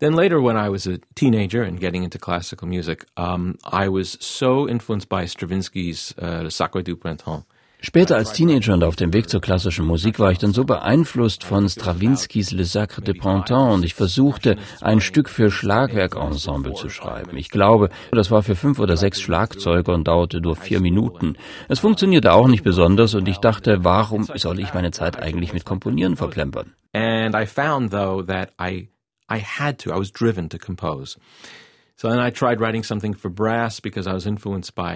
Then 0.00 0.14
later, 0.14 0.40
when 0.40 0.56
I 0.56 0.68
was 0.68 0.86
a 0.86 0.98
teenager 1.14 1.62
and 1.62 1.78
getting 1.80 2.04
into 2.04 2.18
classical 2.18 2.68
music, 2.68 3.06
um, 3.16 3.58
I 3.64 3.88
was 3.88 4.18
so 4.20 4.68
influenced 4.68 5.08
by 5.08 5.26
Stravinsky's 5.26 6.14
uh, 6.18 6.48
Sacre 6.48 6.82
du 6.82 6.96
Printemps. 6.96 7.46
Später 7.84 8.14
als 8.14 8.32
Teenager 8.32 8.74
und 8.74 8.84
auf 8.84 8.94
dem 8.94 9.12
Weg 9.12 9.28
zur 9.28 9.40
klassischen 9.40 9.84
Musik 9.84 10.20
war 10.20 10.30
ich 10.30 10.38
dann 10.38 10.52
so 10.52 10.62
beeinflusst 10.62 11.42
von 11.42 11.68
Strawinskys 11.68 12.52
Le 12.52 12.64
Sacre 12.64 13.02
de 13.02 13.12
Printemps 13.12 13.74
und 13.74 13.84
ich 13.84 13.94
versuchte, 13.94 14.56
ein 14.80 15.00
Stück 15.00 15.28
für 15.28 15.50
Schlagwerkensemble 15.50 16.74
zu 16.74 16.88
schreiben. 16.88 17.36
Ich 17.36 17.48
glaube, 17.48 17.88
das 18.12 18.30
war 18.30 18.44
für 18.44 18.54
fünf 18.54 18.78
oder 18.78 18.96
sechs 18.96 19.20
Schlagzeuger 19.20 19.94
und 19.94 20.06
dauerte 20.06 20.40
nur 20.40 20.54
vier 20.54 20.80
Minuten. 20.80 21.34
Es 21.68 21.80
funktionierte 21.80 22.34
auch 22.34 22.46
nicht 22.46 22.62
besonders 22.62 23.14
und 23.14 23.26
ich 23.26 23.38
dachte, 23.38 23.82
warum 23.82 24.28
soll 24.32 24.60
ich 24.60 24.72
meine 24.74 24.92
Zeit 24.92 25.20
eigentlich 25.20 25.52
mit 25.52 25.64
Komponieren 25.64 26.14
verplempern? 26.14 26.74
And 26.92 27.34
I 27.34 27.46
found 27.46 27.90
though 27.90 28.22
that 28.24 28.50
I 28.60 28.91
I 29.32 29.40
had 29.40 29.78
to. 29.80 29.90
I 29.90 29.98
was 29.98 30.12
driven 30.12 30.48
to 30.50 30.58
compose. 30.58 31.16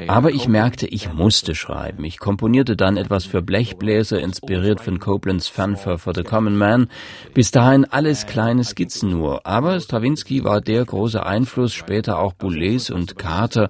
Aber 0.08 0.30
ich 0.30 0.48
merkte, 0.48 0.86
ich 0.88 1.12
musste 1.12 1.54
schreiben. 1.54 2.04
Ich 2.04 2.18
komponierte 2.18 2.76
dann 2.76 2.96
etwas 2.96 3.24
für 3.24 3.42
Blechbläser, 3.42 4.18
inspiriert 4.18 4.80
von 4.80 4.98
Coplands 4.98 5.46
Fanfare 5.46 5.98
for 5.98 6.14
the 6.16 6.24
Common 6.24 6.56
Man. 6.56 6.88
Bis 7.32 7.52
dahin 7.52 7.84
alles 7.84 8.26
kleine 8.26 8.64
Skizzen 8.64 9.10
nur. 9.10 9.46
Aber 9.46 9.78
Stravinsky 9.78 10.42
war 10.42 10.60
der 10.60 10.84
große 10.84 11.24
Einfluss, 11.24 11.74
später 11.74 12.18
auch 12.18 12.32
Boulez 12.32 12.90
und 12.90 13.16
Carter. 13.16 13.68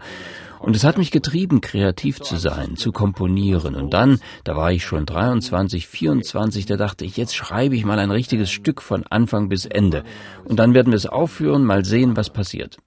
Und 0.59 0.75
es 0.75 0.85
hat 0.85 0.99
mich 0.99 1.11
getrieben, 1.11 1.61
kreativ 1.61 2.21
zu 2.21 2.37
sein, 2.37 2.77
zu 2.77 2.93
komponieren. 2.93 3.75
Und 3.75 3.91
dann, 3.91 4.21
da 4.45 4.57
war 4.57 4.73
ich 4.73 4.85
schon 4.85 5.07
23, 5.07 5.87
24, 5.87 6.67
da 6.67 6.77
dachte 6.77 7.05
ich, 7.05 7.17
jetzt 7.17 7.37
schreibe 7.37 7.77
ich 7.77 7.85
mal 7.85 7.99
ein 7.99 8.11
richtiges 8.11 8.51
Stück 8.51 8.83
von 8.83 9.05
Anfang 9.05 9.49
bis 9.49 9.67
Ende. 9.67 10.05
Und 10.45 10.57
dann 10.57 10.75
werden 10.75 10.93
wir 10.93 10.97
es 10.97 11.07
aufführen, 11.07 11.65
mal 11.65 11.85
sehen, 11.85 12.17
was 12.17 12.31
passiert. 12.31 12.79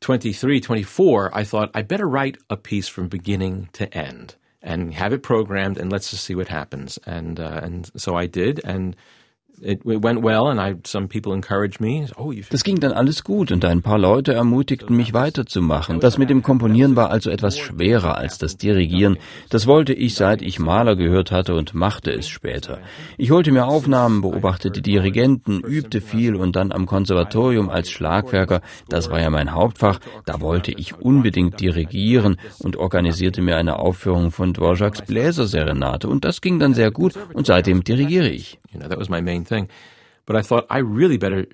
23, 0.00 0.38
24, 0.38 1.30
I 1.34 1.44
thought 1.44 1.76
I 1.76 1.82
better 1.82 2.06
write 2.06 2.38
a 2.48 2.56
piece 2.56 2.88
from 2.88 3.08
beginning 3.08 3.68
to 3.74 3.84
end 3.92 4.38
and 4.62 4.94
have 4.98 5.14
it 5.14 5.22
programmed 5.22 5.78
and 5.78 5.92
let's 5.92 6.10
just 6.10 6.24
see 6.24 6.34
what 6.34 6.48
happens. 6.48 6.98
And 7.04 7.38
uh, 7.38 7.60
and 7.62 7.90
so 7.94 8.18
I 8.18 8.26
did 8.26 8.64
and 8.64 8.96
It 9.62 9.80
went 9.84 10.24
well 10.24 10.46
and 10.46 10.58
I, 10.58 10.80
some 10.86 11.06
people 11.08 11.34
encouraged 11.34 11.80
me. 11.82 12.06
Oh, 12.16 12.32
das 12.50 12.64
ging 12.64 12.80
dann 12.80 12.92
alles 12.92 13.24
gut 13.24 13.52
und 13.52 13.62
ein 13.66 13.82
paar 13.82 13.98
Leute 13.98 14.32
ermutigten 14.32 14.96
mich 14.96 15.12
weiterzumachen. 15.12 16.00
Das 16.00 16.16
mit 16.16 16.30
dem 16.30 16.42
Komponieren 16.42 16.96
war 16.96 17.10
also 17.10 17.28
etwas 17.28 17.58
schwerer 17.58 18.16
als 18.16 18.38
das 18.38 18.56
Dirigieren. 18.56 19.18
Das 19.50 19.66
wollte 19.66 19.92
ich, 19.92 20.14
seit 20.14 20.40
ich 20.40 20.58
Maler 20.58 20.96
gehört 20.96 21.30
hatte 21.30 21.54
und 21.54 21.74
machte 21.74 22.10
es 22.10 22.26
später. 22.26 22.78
Ich 23.18 23.30
holte 23.30 23.52
mir 23.52 23.66
Aufnahmen, 23.66 24.22
beobachtete 24.22 24.80
Dirigenten, 24.80 25.60
übte 25.60 26.00
viel 26.00 26.36
und 26.36 26.56
dann 26.56 26.72
am 26.72 26.86
Konservatorium 26.86 27.68
als 27.68 27.90
Schlagwerker, 27.90 28.62
das 28.88 29.10
war 29.10 29.20
ja 29.20 29.28
mein 29.28 29.52
Hauptfach, 29.52 30.00
da 30.24 30.40
wollte 30.40 30.72
ich 30.72 30.98
unbedingt 30.98 31.60
dirigieren 31.60 32.38
und 32.60 32.76
organisierte 32.76 33.42
mir 33.42 33.58
eine 33.58 33.78
Aufführung 33.78 34.30
von 34.30 34.54
Dvorak's 34.54 35.02
Bläserserenate 35.02 36.08
und 36.08 36.24
das 36.24 36.40
ging 36.40 36.58
dann 36.58 36.72
sehr 36.72 36.90
gut 36.90 37.12
und 37.34 37.46
seitdem 37.46 37.84
dirigiere 37.84 38.30
ich. 38.30 38.58
You 38.72 38.78
know, 38.78 38.88
that 38.88 39.00
was 39.00 39.08
my 39.08 39.20
main 39.20 39.44
thing. 39.50 39.68
But 40.24 40.36
I 40.36 40.42
thought 40.42 40.66
I 40.70 40.78
really 40.78 41.18
better 41.18 41.44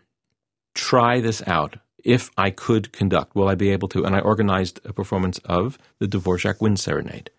try 0.75 1.21
this 1.21 1.43
out. 1.49 1.79
If 2.05 2.31
I 2.37 2.51
could 2.51 2.93
conduct, 2.93 3.35
will 3.35 3.49
I 3.49 3.57
be 3.57 3.71
able 3.71 3.89
to? 3.89 4.05
And 4.05 4.15
I 4.15 4.21
organized 4.21 4.79
a 4.85 4.93
performance 4.93 5.39
of 5.45 5.77
the 5.99 6.07
Dvorak 6.07 6.61
Wind 6.61 6.79
Serenade. 6.79 7.31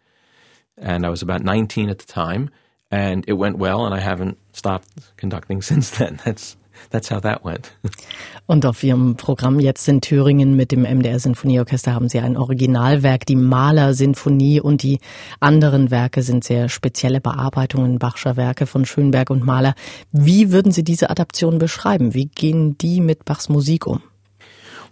And 0.77 1.05
I 1.05 1.09
was 1.09 1.21
about 1.21 1.41
19 1.41 1.89
at 1.89 1.99
the 1.99 2.05
time, 2.05 2.49
and 2.91 3.23
it 3.27 3.33
went 3.33 3.57
well, 3.57 3.85
and 3.85 3.95
I 3.95 3.99
haven't 3.99 4.37
stopped 4.51 4.89
conducting 5.15 5.61
since 5.69 5.91
then. 5.91 6.19
That's 6.25 6.57
that's 6.89 7.11
how 7.11 7.21
that 7.21 7.43
went. 7.43 7.71
Und 8.45 8.65
auf 8.65 8.81
Ihrem 8.83 9.17
Programm 9.17 9.59
jetzt 9.59 9.87
in 9.87 9.99
Thüringen 10.01 10.55
mit 10.55 10.71
dem 10.71 10.83
MDR 10.83 11.19
Sinfonieorchester 11.19 11.93
haben 11.93 12.07
Sie 12.07 12.19
ein 12.19 12.37
Originalwerk, 12.37 13.25
die 13.25 13.35
Maler-Sinfonie 13.35 14.61
und 14.61 14.83
die 14.83 14.99
anderen 15.41 15.91
Werke 15.91 16.21
sind 16.21 16.45
sehr 16.45 16.69
spezielle 16.69 17.19
Bearbeitungen 17.19 17.99
Bachscher 17.99 18.37
Werke 18.37 18.65
von 18.65 18.85
Schönberg 18.85 19.29
und 19.29 19.45
Mahler. 19.45 19.75
Wie 20.13 20.51
würden 20.53 20.71
Sie 20.71 20.83
diese 20.83 21.09
Adaption 21.09 21.57
beschreiben? 21.57 22.13
Wie 22.13 22.27
gehen 22.27 22.77
die 22.77 23.01
mit 23.01 23.25
Bachs 23.25 23.49
Musik 23.49 23.85
um? 23.85 24.01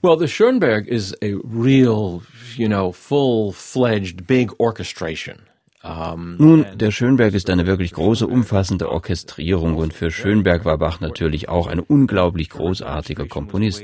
Well, 0.02 0.20
the 0.20 0.28
Schönberg 0.28 0.88
is 0.88 1.16
a 1.24 1.34
real, 1.44 2.22
you 2.58 2.68
know, 2.68 2.92
full-fledged 2.92 4.28
big 4.28 4.52
orchestration. 4.60 5.38
Nun, 6.40 6.66
der 6.76 6.90
Schönberg 6.90 7.34
ist 7.36 7.50
eine 7.50 7.68
wirklich 7.68 7.94
große, 7.94 8.26
umfassende 8.26 8.90
Orchestrierung 8.90 9.76
und 9.76 9.94
für 9.94 10.10
Schönberg 10.10 10.66
war 10.66 10.80
Bach 10.80 11.00
natürlich 11.00 11.48
auch 11.48 11.68
ein 11.68 11.80
unglaublich 11.80 12.50
großartiger 12.50 13.28
Komponist. 13.28 13.84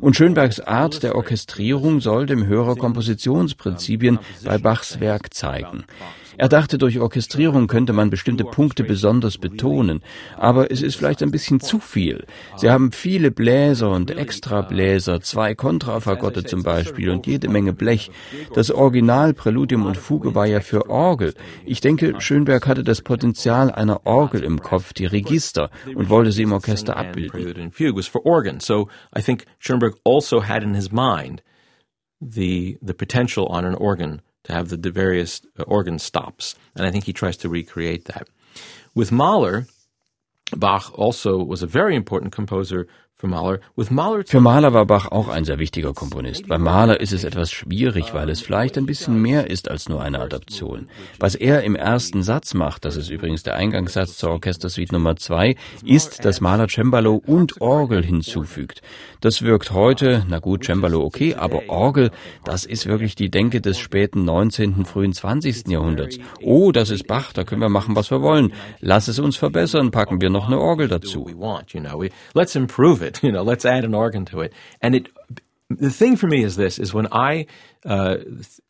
Und 0.00 0.14
Schönbergs 0.14 0.60
Art 0.60 1.02
der 1.02 1.16
Orchestrierung 1.16 2.00
soll 2.00 2.26
dem 2.26 2.46
Hörer 2.46 2.76
Kompositionsprinzipien 2.76 4.20
bei 4.44 4.58
Bachs 4.58 5.00
Werk 5.00 5.34
zeigen. 5.34 5.84
Er 6.36 6.48
dachte, 6.48 6.78
durch 6.78 6.98
Orchestrierung 6.98 7.66
könnte 7.66 7.92
man 7.92 8.10
bestimmte 8.10 8.44
Punkte 8.44 8.84
besonders 8.84 9.38
betonen, 9.38 10.02
aber 10.36 10.70
es 10.70 10.82
ist 10.82 10.96
vielleicht 10.96 11.22
ein 11.22 11.30
bisschen 11.30 11.60
zu 11.60 11.78
viel. 11.78 12.24
Sie 12.56 12.70
haben 12.70 12.92
viele 12.92 13.30
Bläser 13.30 13.90
und 13.90 14.10
Extrabläser, 14.10 15.20
zwei 15.20 15.54
Kontrafagotte 15.54 16.44
zum 16.44 16.62
Beispiel 16.62 17.10
und 17.10 17.26
jede 17.26 17.48
Menge 17.48 17.72
Blech. 17.72 18.10
Das 18.54 18.70
Original 18.70 19.34
Präludium 19.34 19.86
und 19.86 19.96
Fuge 19.96 20.34
war 20.34 20.46
ja 20.46 20.60
für 20.60 20.88
Orgel. 20.88 21.34
Ich 21.64 21.80
denke, 21.80 22.20
Schönberg 22.20 22.66
hatte 22.66 22.84
das 22.84 23.02
Potenzial 23.02 23.70
einer 23.70 24.06
Orgel 24.06 24.44
im 24.44 24.60
Kopf, 24.60 24.92
die 24.92 25.06
Register, 25.06 25.70
und 25.94 26.08
wollte 26.08 26.32
sie 26.32 26.42
im 26.42 26.52
Orchester 26.52 26.96
abbilden. 26.96 27.72
Schoenberg 29.58 29.96
also 30.04 30.42
had 30.46 30.62
in 30.62 30.74
his 30.74 30.90
mind 30.90 31.42
the 32.20 32.78
the 32.82 32.94
potential 32.94 33.46
on 33.48 33.64
an 33.64 33.74
organ 33.74 34.20
to 34.44 34.52
have 34.52 34.68
the, 34.68 34.76
the 34.76 34.90
various 34.90 35.40
uh, 35.58 35.62
organ 35.64 35.98
stops. 35.98 36.54
And 36.74 36.86
I 36.86 36.90
think 36.90 37.04
he 37.04 37.12
tries 37.12 37.36
to 37.38 37.48
recreate 37.48 38.06
that. 38.06 38.28
With 38.94 39.12
Mahler, 39.12 39.66
Bach 40.56 40.90
also 40.98 41.38
was 41.38 41.62
a 41.62 41.66
very 41.66 41.94
important 41.94 42.32
composer 42.32 42.88
Für 44.24 44.40
Mahler 44.40 44.72
war 44.72 44.86
Bach 44.86 45.12
auch 45.12 45.28
ein 45.28 45.44
sehr 45.44 45.58
wichtiger 45.58 45.92
Komponist. 45.92 46.48
Bei 46.48 46.56
Mahler 46.56 47.00
ist 47.00 47.12
es 47.12 47.24
etwas 47.24 47.52
schwierig, 47.52 48.14
weil 48.14 48.30
es 48.30 48.40
vielleicht 48.40 48.78
ein 48.78 48.86
bisschen 48.86 49.20
mehr 49.20 49.50
ist 49.50 49.70
als 49.70 49.90
nur 49.90 50.00
eine 50.00 50.20
Adaption. 50.20 50.88
Was 51.18 51.34
er 51.34 51.62
im 51.62 51.76
ersten 51.76 52.22
Satz 52.22 52.54
macht, 52.54 52.86
das 52.86 52.96
ist 52.96 53.10
übrigens 53.10 53.42
der 53.42 53.56
Eingangssatz 53.56 54.16
zur 54.16 54.30
Orchestersuite 54.30 54.94
Nummer 54.94 55.16
zwei, 55.16 55.56
ist, 55.84 56.24
dass 56.24 56.40
Mahler 56.40 56.68
Cembalo 56.68 57.20
und 57.26 57.60
Orgel 57.60 58.02
hinzufügt. 58.02 58.80
Das 59.20 59.42
wirkt 59.42 59.72
heute, 59.72 60.24
na 60.26 60.38
gut, 60.38 60.64
Cembalo 60.64 61.04
okay, 61.04 61.34
aber 61.34 61.68
Orgel, 61.68 62.12
das 62.44 62.64
ist 62.64 62.86
wirklich 62.86 63.16
die 63.16 63.30
Denke 63.30 63.60
des 63.60 63.78
späten 63.78 64.24
19., 64.24 64.86
frühen 64.86 65.12
20. 65.12 65.68
Jahrhunderts. 65.68 66.18
Oh, 66.42 66.72
das 66.72 66.88
ist 66.88 67.06
Bach, 67.06 67.34
da 67.34 67.44
können 67.44 67.60
wir 67.60 67.68
machen, 67.68 67.96
was 67.96 68.10
wir 68.10 68.22
wollen. 68.22 68.54
Lass 68.80 69.08
es 69.08 69.18
uns 69.18 69.36
verbessern, 69.36 69.90
packen 69.90 70.22
wir 70.22 70.30
noch 70.30 70.46
eine 70.46 70.58
Orgel 70.58 70.88
dazu. 70.88 71.28
Let's 72.32 72.54
improve 72.54 73.06
it 73.06 73.09
it. 73.10 73.22
You 73.30 73.32
know, 73.32 73.42
let's 73.42 73.64
add 73.64 73.84
an 73.84 73.94
organ 73.94 74.24
to 74.26 74.40
it. 74.40 74.52
And 74.80 74.94
it, 74.94 75.08
the 75.68 75.90
thing 75.90 76.16
for 76.16 76.26
me 76.26 76.42
is 76.42 76.56
this: 76.56 76.78
is 76.78 76.94
when 76.94 77.08
I 77.12 77.46
uh, 77.84 78.16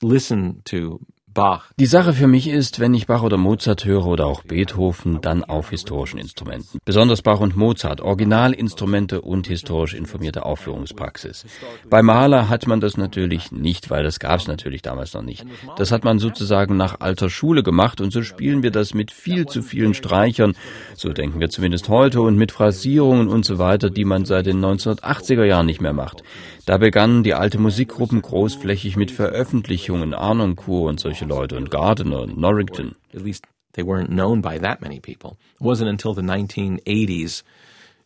listen 0.03 0.63
to 0.67 1.01
Bach. 1.33 1.71
Die 1.79 1.87
Sache 1.87 2.13
für 2.13 2.27
mich 2.27 2.49
ist, 2.49 2.81
wenn 2.81 2.93
ich 2.93 3.07
Bach 3.07 3.23
oder 3.23 3.37
Mozart 3.37 3.85
höre 3.85 4.07
oder 4.07 4.27
auch 4.27 4.43
Beethoven, 4.43 5.21
dann 5.21 5.45
auf 5.45 5.71
historischen 5.71 6.19
Instrumenten. 6.19 6.81
Besonders 6.85 7.23
Bach 7.23 7.39
und 7.39 7.57
Mozart, 7.57 8.01
Originalinstrumente 8.01 9.21
und 9.21 9.47
historisch 9.47 9.95
informierte 9.95 10.45
Aufführungspraxis. 10.45 11.47
Bei 11.89 12.03
Mahler 12.03 12.49
hat 12.49 12.67
man 12.67 12.81
das 12.81 12.97
natürlich 12.97 13.53
nicht, 13.53 13.91
weil 13.91 14.03
das 14.03 14.19
gab 14.19 14.41
es 14.41 14.49
natürlich 14.49 14.83
damals 14.83 15.15
noch 15.15 15.23
nicht. 15.23 15.47
Das 15.77 15.93
hat 15.93 16.03
man 16.03 16.19
sozusagen 16.19 16.77
nach 16.77 17.01
alter 17.01 17.31
Schule 17.31 17.63
gemacht 17.63 18.01
und 18.01 18.13
so 18.13 18.23
spielen 18.23 18.63
wir 18.63 18.73
das 18.73 18.93
mit 18.93 19.13
viel 19.13 19.47
zu 19.47 19.63
vielen 19.63 19.95
Streichern, 19.95 20.55
so 20.97 21.13
denken 21.13 21.39
wir 21.39 21.51
zumindest 21.51 21.89
heute, 21.89 22.23
und 22.23 22.37
mit 22.37 22.51
Phrasierungen 22.51 23.29
und 23.29 23.45
so 23.45 23.59
weiter, 23.59 23.89
die 23.89 24.05
man 24.05 24.25
seit 24.25 24.47
den 24.47 24.65
1980er 24.65 25.45
Jahren 25.45 25.67
nicht 25.67 25.81
mehr 25.81 25.93
macht. 25.93 26.25
Da 26.71 26.79
begannen 26.79 27.25
die 27.25 27.35
alte 27.35 27.59
Musikgruppen 27.59 28.23
großflächig 28.23 28.95
mit 28.95 29.11
Veröffentlichungen, 29.11 30.15
Arnoncourt 30.15 30.89
und 30.89 31.01
solche 31.01 31.25
Leute 31.25 31.57
und 31.57 31.69
Gardiner 31.69 32.21
und 32.21 32.39
Norrington. 32.39 32.95
At 33.13 33.23
least 33.23 33.45
they 33.73 33.83
weren't 33.83 34.11
known 34.11 34.41
by 34.41 34.57
that 34.57 34.81
many 34.81 35.01
people. 35.01 35.37
It 35.61 35.67
wasn't 35.67 35.89
until 35.89 36.15
the 36.15 36.23
1980s, 36.23 37.43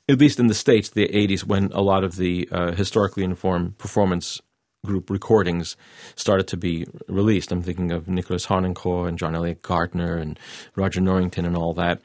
at 0.08 0.18
least 0.18 0.40
in 0.40 0.48
the 0.48 0.54
States, 0.54 0.88
the 0.88 1.08
80s, 1.08 1.46
when 1.46 1.72
a 1.72 1.82
lot 1.82 2.04
of 2.04 2.16
the 2.16 2.48
uh, 2.50 2.72
historically 2.72 3.22
informed 3.22 3.76
performance 3.76 4.40
group 4.86 5.10
recordings 5.10 5.76
started 6.16 6.48
to 6.48 6.56
be 6.56 6.86
released. 7.06 7.52
I'm 7.52 7.62
thinking 7.62 7.92
of 7.92 8.08
Nicholas 8.08 8.46
Harnoncourt 8.46 9.08
and 9.08 9.18
John 9.18 9.34
Elliott 9.34 9.60
Gardner 9.60 10.16
and 10.16 10.38
Roger 10.74 11.02
Norrington 11.02 11.44
and 11.44 11.54
all 11.54 11.74
that. 11.74 12.00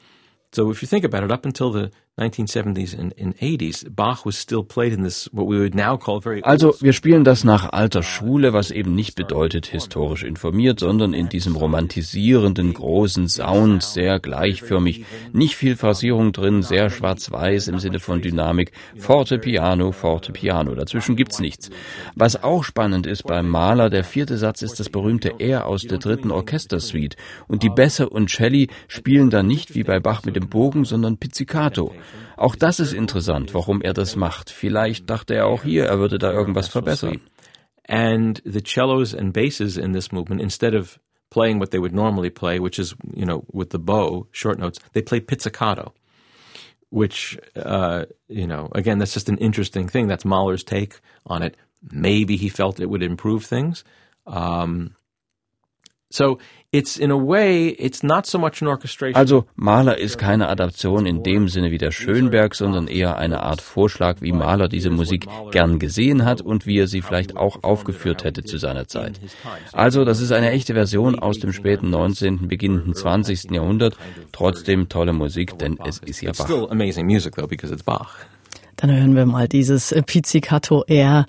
So 0.52 0.70
if 0.70 0.82
you 0.82 0.88
think 0.88 1.04
about 1.04 1.24
it, 1.24 1.32
up 1.32 1.46
until 1.46 1.70
the 1.70 1.90
1970s 2.20 2.98
and, 2.98 3.14
and 3.18 3.34
80s, 3.38 3.86
Bach 3.88 4.26
was 4.26 4.36
still 4.36 4.62
played 4.62 4.92
in 4.92 5.02
this 5.02 5.28
what 5.32 5.46
we 5.46 5.58
would 5.58 5.74
now 5.74 5.96
call 5.96 6.20
very 6.20 6.42
Also, 6.42 6.74
wir 6.80 6.92
spielen 6.92 7.24
das 7.24 7.44
nach 7.44 7.72
alter 7.72 8.02
Schule, 8.02 8.52
was 8.52 8.70
eben 8.70 8.94
nicht 8.94 9.14
bedeutet 9.14 9.66
historisch 9.66 10.22
informiert, 10.22 10.80
sondern 10.80 11.14
in 11.14 11.30
diesem 11.30 11.56
romantisierenden 11.56 12.74
großen 12.74 13.28
Sound, 13.28 13.82
sehr 13.82 14.20
gleichförmig, 14.20 15.06
nicht 15.32 15.56
viel 15.56 15.76
Phrasierung 15.76 16.32
drin, 16.32 16.62
sehr 16.62 16.90
schwarz-weiß 16.90 17.68
im 17.68 17.78
Sinne 17.78 18.00
von 18.00 18.20
Dynamik, 18.20 18.72
forte 18.98 19.38
Piano, 19.38 19.92
forte 19.92 20.32
Piano, 20.32 20.74
dazwischen 20.74 21.16
gibt's 21.16 21.40
nichts. 21.40 21.70
Was 22.14 22.42
auch 22.42 22.64
spannend 22.64 23.06
ist 23.06 23.22
beim 23.22 23.48
Maler, 23.48 23.88
der 23.88 24.04
vierte 24.04 24.36
Satz 24.36 24.60
ist 24.60 24.78
das 24.78 24.90
berühmte 24.90 25.34
Er 25.38 25.66
aus 25.66 25.82
der 25.82 25.98
dritten 25.98 26.30
Orchestersuite 26.30 27.16
und 27.48 27.62
die 27.62 27.70
Bässe 27.70 28.10
und 28.10 28.28
Celli 28.28 28.68
spielen 28.88 29.30
da 29.30 29.42
nicht 29.42 29.74
wie 29.74 29.84
bei 29.84 30.00
Bach 30.00 30.24
mit 30.24 30.36
dem 30.36 30.48
Bogen, 30.48 30.84
sondern 30.84 31.16
Pizzicato. 31.16 31.94
Auch 32.36 32.54
das 32.54 32.80
ist 32.80 32.92
interessant, 32.92 33.54
warum 33.54 33.80
er 33.82 33.92
das 33.92 34.16
macht. 34.16 34.50
Vielleicht 34.50 35.08
dachte 35.10 35.34
er 35.34 35.46
auch 35.46 35.62
hier, 35.62 35.86
er 35.86 35.98
würde 35.98 36.18
da 36.18 36.32
irgendwas 36.32 36.68
verbessern. 36.68 37.20
And 37.88 38.40
the 38.44 38.62
cellos 38.62 39.14
and 39.14 39.32
basses 39.32 39.76
in 39.76 39.92
this 39.92 40.12
movement, 40.12 40.40
instead 40.40 40.74
of 40.74 41.00
playing 41.30 41.58
what 41.58 41.70
they 41.70 41.78
would 41.78 41.94
normally 41.94 42.30
play, 42.30 42.58
which 42.58 42.78
is, 42.78 42.94
you 43.14 43.24
know, 43.24 43.44
with 43.52 43.70
the 43.70 43.78
bow, 43.78 44.26
short 44.32 44.58
notes, 44.58 44.78
they 44.92 45.02
play 45.02 45.20
pizzicato, 45.20 45.92
which, 46.90 47.38
uh, 47.56 48.04
you 48.28 48.46
know, 48.46 48.68
again, 48.74 48.98
that's 48.98 49.14
just 49.14 49.28
an 49.28 49.38
interesting 49.38 49.88
thing. 49.88 50.08
That's 50.08 50.24
Mahler's 50.24 50.64
take 50.64 51.00
on 51.26 51.42
it. 51.42 51.56
Maybe 51.90 52.36
he 52.36 52.48
felt 52.48 52.80
it 52.80 52.90
would 52.90 53.02
improve 53.02 53.44
things. 53.44 53.84
Um, 54.26 54.94
so 56.12 56.38
Also 59.16 59.44
Mahler 59.56 59.98
ist 59.98 60.18
keine 60.18 60.48
Adaption 60.48 61.04
in 61.04 61.22
dem 61.22 61.48
Sinne 61.48 61.72
wie 61.72 61.78
der 61.78 61.90
Schönberg, 61.90 62.54
sondern 62.54 62.86
eher 62.86 63.16
eine 63.16 63.42
Art 63.42 63.60
Vorschlag, 63.60 64.18
wie 64.20 64.32
Mahler 64.32 64.68
diese 64.68 64.90
Musik 64.90 65.26
gern 65.50 65.78
gesehen 65.78 66.24
hat 66.24 66.40
und 66.40 66.66
wie 66.66 66.78
er 66.78 66.86
sie 66.86 67.02
vielleicht 67.02 67.36
auch 67.36 67.64
aufgeführt 67.64 68.22
hätte 68.24 68.44
zu 68.44 68.58
seiner 68.58 68.86
Zeit. 68.86 69.20
Also 69.72 70.04
das 70.04 70.20
ist 70.20 70.32
eine 70.32 70.50
echte 70.50 70.74
Version 70.74 71.18
aus 71.18 71.40
dem 71.40 71.52
späten 71.52 71.90
19., 71.90 72.46
beginnenden 72.46 72.94
20. 72.94 73.50
Jahrhundert. 73.50 73.96
Trotzdem 74.30 74.88
tolle 74.88 75.12
Musik, 75.12 75.58
denn 75.58 75.76
es 75.84 75.98
ist 75.98 76.20
ja 76.20 76.32
Bach. 77.82 78.14
Dann 78.76 78.92
hören 78.96 79.14
wir 79.14 79.26
mal 79.26 79.48
dieses 79.48 79.94
Pizzicato 80.06 80.84
eher 80.86 81.26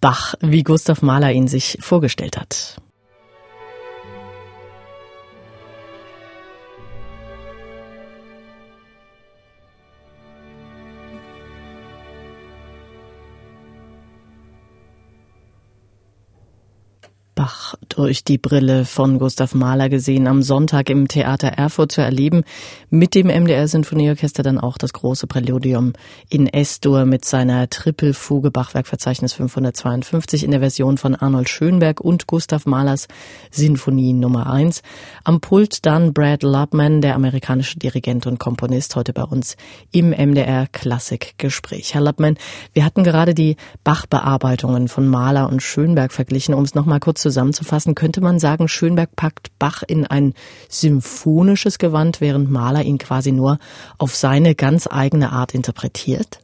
Bach, 0.00 0.34
wie 0.40 0.62
Gustav 0.62 1.02
Mahler 1.02 1.32
ihn 1.32 1.48
sich 1.48 1.78
vorgestellt 1.80 2.38
hat. 2.38 2.76
Bach 17.34 17.74
durch 17.88 18.22
die 18.22 18.38
Brille 18.38 18.84
von 18.84 19.18
Gustav 19.18 19.54
Mahler 19.54 19.88
gesehen, 19.88 20.28
am 20.28 20.42
Sonntag 20.42 20.88
im 20.88 21.08
Theater 21.08 21.48
Erfurt 21.48 21.90
zu 21.90 22.00
erleben, 22.00 22.44
mit 22.90 23.16
dem 23.16 23.26
MDR 23.26 23.66
Sinfonieorchester 23.66 24.44
dann 24.44 24.60
auch 24.60 24.78
das 24.78 24.92
große 24.92 25.26
Präludium 25.26 25.94
in 26.28 26.46
S-Dur 26.46 27.06
mit 27.06 27.24
seiner 27.24 27.68
Trippelfuge 27.68 28.52
Bachwerkverzeichnis 28.52 29.32
552 29.32 30.44
in 30.44 30.52
der 30.52 30.60
Version 30.60 30.96
von 30.96 31.16
Arnold 31.16 31.48
Schönberg 31.48 32.00
und 32.00 32.28
Gustav 32.28 32.66
Mahlers 32.66 33.08
Sinfonie 33.50 34.12
Nummer 34.12 34.52
1. 34.52 34.82
Am 35.24 35.40
Pult 35.40 35.84
dann 35.86 36.12
Brad 36.12 36.44
Lubman, 36.44 37.00
der 37.00 37.16
amerikanische 37.16 37.80
Dirigent 37.80 38.28
und 38.28 38.38
Komponist, 38.38 38.94
heute 38.94 39.12
bei 39.12 39.24
uns 39.24 39.56
im 39.90 40.10
MDR 40.10 40.68
Klassikgespräch. 40.70 41.94
Herr 41.94 42.02
Lubman, 42.02 42.36
wir 42.74 42.84
hatten 42.84 43.02
gerade 43.02 43.34
die 43.34 43.56
Bach-Bearbeitungen 43.82 44.86
von 44.86 45.08
Mahler 45.08 45.48
und 45.48 45.62
Schönberg 45.62 46.12
verglichen, 46.12 46.54
um 46.54 46.62
es 46.62 46.76
nochmal 46.76 47.00
kurz 47.00 47.23
zusammenzufassen, 47.24 47.94
könnte 47.94 48.20
man 48.20 48.38
sagen, 48.38 48.68
Schönberg 48.68 49.16
packt 49.16 49.50
Bach 49.58 49.82
in 49.82 50.06
ein 50.06 50.34
symphonisches 50.68 51.78
Gewand, 51.78 52.20
während 52.20 52.50
Mahler 52.50 52.82
ihn 52.82 52.98
quasi 52.98 53.32
nur 53.32 53.58
auf 53.98 54.14
seine 54.14 54.54
ganz 54.54 54.86
eigene 54.86 55.32
Art 55.32 55.54
interpretiert? 55.54 56.43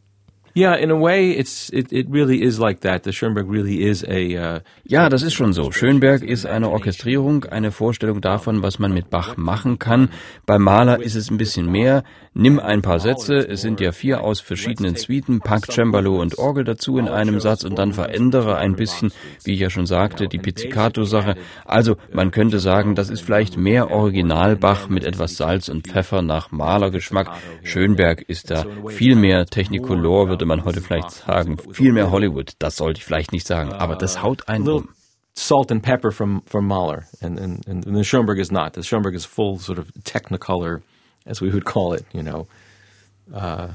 Ja, 0.54 0.74
in 0.74 0.90
a 0.90 1.00
way, 1.00 1.30
it's 1.30 1.70
it, 1.72 1.92
it 1.92 2.08
really 2.10 2.42
is 2.42 2.58
like 2.58 2.80
that. 2.80 3.04
The 3.04 3.12
Schönberg 3.12 3.48
really 3.48 3.82
is 3.82 4.04
a. 4.04 4.56
Uh, 4.56 4.60
ja, 4.84 5.08
das 5.08 5.22
ist 5.22 5.34
schon 5.34 5.52
so. 5.52 5.70
Schönberg 5.70 6.22
ist 6.22 6.44
eine 6.44 6.70
Orchestrierung, 6.70 7.44
eine 7.44 7.70
Vorstellung 7.70 8.20
davon, 8.20 8.62
was 8.62 8.78
man 8.78 8.92
mit 8.92 9.10
Bach 9.10 9.36
machen 9.36 9.78
kann. 9.78 10.08
Bei 10.46 10.58
Mahler 10.58 11.00
ist 11.00 11.14
es 11.14 11.30
ein 11.30 11.38
bisschen 11.38 11.70
mehr. 11.70 12.02
Nimm 12.32 12.60
ein 12.60 12.80
paar 12.80 13.00
Sätze, 13.00 13.38
es 13.38 13.60
sind 13.60 13.80
ja 13.80 13.90
vier 13.90 14.22
aus 14.22 14.40
verschiedenen 14.40 14.94
Suiten, 14.94 15.40
pack 15.40 15.66
Cembalo 15.70 16.20
und 16.20 16.38
Orgel 16.38 16.62
dazu 16.62 16.96
in 16.96 17.08
einem 17.08 17.40
Satz 17.40 17.64
und 17.64 17.76
dann 17.76 17.92
verändere 17.92 18.56
ein 18.56 18.76
bisschen, 18.76 19.10
wie 19.42 19.54
ich 19.54 19.60
ja 19.60 19.68
schon 19.68 19.86
sagte, 19.86 20.28
die 20.28 20.38
Pizzicato-Sache. 20.38 21.34
Also 21.64 21.96
man 22.12 22.30
könnte 22.30 22.60
sagen, 22.60 22.94
das 22.94 23.10
ist 23.10 23.22
vielleicht 23.22 23.56
mehr 23.56 23.90
Originalbach 23.90 24.88
mit 24.88 25.02
etwas 25.02 25.36
Salz 25.36 25.68
und 25.68 25.88
Pfeffer 25.88 26.22
nach 26.22 26.52
Malergeschmack. 26.52 27.30
Schönberg 27.64 28.22
ist 28.22 28.52
da 28.52 28.64
viel 28.86 29.16
mehr 29.16 29.46
Technicolor, 29.46 30.28
würde 30.40 30.46
man 30.46 30.64
heute 30.64 30.81
vielleicht 30.81 31.11
sagen, 31.11 31.59
viel 31.72 31.92
mehr 31.92 32.11
Hollywood. 32.11 32.55
Das 32.59 32.76
sollte 32.76 32.98
ich 32.98 33.05
vielleicht 33.05 33.33
nicht 33.33 33.46
sagen, 33.46 33.72
aber 33.72 33.96
das 33.96 34.22
haut 34.22 34.48
einen 34.48 34.68
um. 34.68 34.88
Salt 35.35 35.70
and 35.70 35.83
pepper 35.83 36.11
from 36.11 36.42
from 36.46 36.66
Mahler, 36.66 37.05
and, 37.22 37.38
and 37.38 37.66
and 37.68 37.85
the 37.85 38.03
Schoenberg 38.03 38.38
is 38.38 38.50
not. 38.50 38.74
The 38.74 38.83
Schoenberg 38.83 39.14
is 39.14 39.24
full 39.24 39.59
sort 39.59 39.79
of 39.79 39.87
Technicolor 40.03 40.83
as 41.24 41.40
we 41.40 41.53
would 41.53 41.64
call 41.64 41.94
it, 41.94 42.05
you 42.12 42.22
know. 42.22 42.46
Uh, 43.33 43.68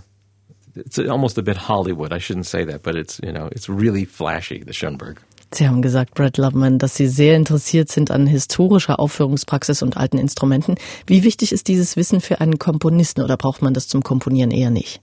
it's 0.75 0.99
almost 0.99 1.37
a 1.37 1.41
bit 1.41 1.55
Hollywood. 1.69 2.11
I 2.11 2.19
shouldn't 2.19 2.45
say 2.45 2.65
that, 2.65 2.83
but 2.83 2.95
it's, 2.95 3.21
you 3.23 3.31
know, 3.31 3.47
it's 3.51 3.69
really 3.69 4.05
flashy, 4.05 4.63
the 4.65 4.73
Schoenberg. 4.73 5.21
Sie 5.53 5.67
haben 5.67 5.81
gesagt, 5.81 6.13
Brad 6.13 6.37
Loveman, 6.37 6.77
dass 6.77 6.95
Sie 6.95 7.07
sehr 7.07 7.37
interessiert 7.37 7.89
sind 7.89 8.11
an 8.11 8.27
historischer 8.27 8.99
Aufführungspraxis 8.99 9.81
und 9.81 9.95
alten 9.95 10.17
Instrumenten. 10.17 10.75
Wie 11.07 11.23
wichtig 11.23 11.53
ist 11.53 11.69
dieses 11.69 11.95
Wissen 11.95 12.19
für 12.19 12.41
einen 12.41 12.59
Komponisten 12.59 13.21
oder 13.21 13.37
braucht 13.37 13.61
man 13.61 13.73
das 13.73 13.87
zum 13.87 14.03
Komponieren 14.03 14.51
eher 14.51 14.71
nicht? 14.71 14.99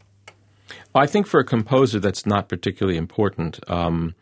I 0.95 1.07
think 1.07 1.27
for 1.27 1.41
a 1.41 1.45
composer 1.45 2.01
that's 2.01 2.27
not 2.27 2.49
particularly 2.49 2.99
important. 2.99 3.59
Um, 3.71 4.15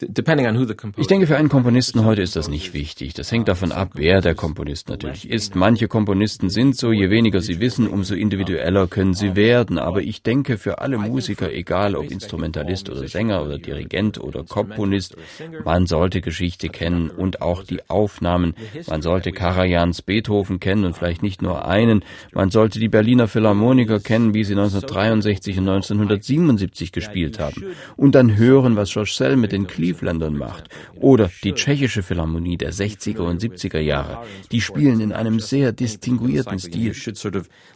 ich 0.00 1.06
denke, 1.06 1.28
für 1.28 1.36
einen 1.36 1.48
Komponisten 1.48 2.04
heute 2.04 2.20
ist 2.20 2.34
das 2.34 2.48
nicht 2.48 2.74
wichtig. 2.74 3.14
Das 3.14 3.30
hängt 3.30 3.46
davon 3.46 3.70
ab, 3.70 3.90
wer 3.94 4.20
der 4.20 4.34
Komponist 4.34 4.88
natürlich 4.88 5.30
ist. 5.30 5.54
Manche 5.54 5.86
Komponisten 5.86 6.50
sind 6.50 6.76
so, 6.76 6.90
je 6.90 7.10
weniger 7.10 7.40
sie 7.40 7.60
wissen, 7.60 7.86
umso 7.86 8.16
individueller 8.16 8.88
können 8.88 9.14
sie 9.14 9.36
werden. 9.36 9.78
Aber 9.78 10.02
ich 10.02 10.24
denke, 10.24 10.58
für 10.58 10.80
alle 10.80 10.98
Musiker, 10.98 11.52
egal 11.52 11.94
ob 11.94 12.10
Instrumentalist 12.10 12.90
oder 12.90 13.06
Sänger 13.06 13.44
oder 13.44 13.58
Dirigent 13.58 14.18
oder 14.18 14.42
Komponist, 14.42 15.16
man 15.64 15.86
sollte 15.86 16.20
Geschichte 16.20 16.70
kennen 16.70 17.08
und 17.08 17.40
auch 17.40 17.62
die 17.62 17.88
Aufnahmen. 17.88 18.54
Man 18.88 19.00
sollte 19.00 19.30
Karajans 19.30 20.02
Beethoven 20.02 20.58
kennen 20.58 20.86
und 20.86 20.96
vielleicht 20.96 21.22
nicht 21.22 21.40
nur 21.40 21.68
einen. 21.68 22.04
Man 22.32 22.50
sollte 22.50 22.80
die 22.80 22.88
Berliner 22.88 23.28
Philharmoniker 23.28 24.00
kennen, 24.00 24.34
wie 24.34 24.42
sie 24.42 24.54
1963 24.54 25.58
und 25.58 25.68
1977 25.68 26.90
gespielt 26.90 27.38
haben. 27.38 27.64
Und 27.96 28.16
dann 28.16 28.36
hören, 28.36 28.74
was 28.74 28.92
George 28.92 29.12
Sell 29.14 29.36
mit 29.36 29.52
den 29.52 29.68
Clevelandern 29.92 30.36
macht. 30.36 30.68
Oder 30.96 31.30
die 31.42 31.52
tschechische 31.52 32.02
Philharmonie 32.02 32.56
der 32.56 32.72
60er 32.72 33.20
und 33.20 33.42
70er 33.42 33.80
Jahre. 33.80 34.24
Die 34.50 34.60
spielen 34.60 35.00
in 35.00 35.12
einem 35.12 35.40
sehr 35.40 35.72
distinguierten 35.72 36.58
Stil. 36.58 36.94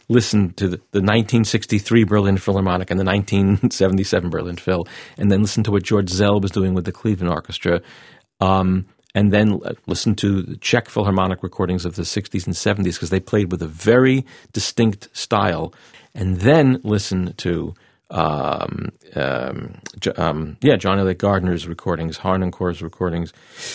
Listen 0.09 0.57
to 0.57 0.69
the, 0.69 0.79
the 0.93 1.01
1963 1.01 2.07
Berlin 2.07 2.39
Philharmonic 2.39 2.91
and 2.91 2.99
the 2.99 3.07
1977 3.07 4.31
Berlin 4.31 4.57
Phil, 4.57 4.85
and 5.19 5.31
then 5.31 5.43
listen 5.43 5.65
to 5.65 5.71
what 5.71 5.83
George 5.83 6.09
Zell 6.09 6.41
was 6.41 6.51
doing 6.51 6.75
with 6.75 6.85
the 6.85 6.93
Cleveland 6.93 7.31
Orchestra. 7.31 7.83
Um, 8.41 8.87
and 9.15 9.33
then 9.33 9.61
listen 9.87 10.15
to 10.17 10.43
the 10.43 10.57
Czech 10.57 10.89
Philharmonic 10.89 11.43
recordings 11.43 11.85
of 11.85 11.97
the 11.97 12.03
60s 12.03 12.47
and 12.47 12.55
70s 12.55 12.95
because 12.95 13.11
they 13.11 13.21
played 13.21 13.51
with 13.51 13.63
a 13.63 13.67
very 13.67 14.25
distinct 14.53 15.09
style, 15.13 15.75
and 16.15 16.41
then 16.41 16.81
listen 16.85 17.35
to 17.39 17.75
um, 18.11 18.89
um, 19.15 19.75
um, 20.17 20.57
yeah, 20.65 20.77
John 20.77 20.99
Elliott 20.99 21.19
Gardner's 21.19 21.69
recordings, 21.69 22.25
Harnoncourt's 22.25 22.83
recordings, 22.83 23.33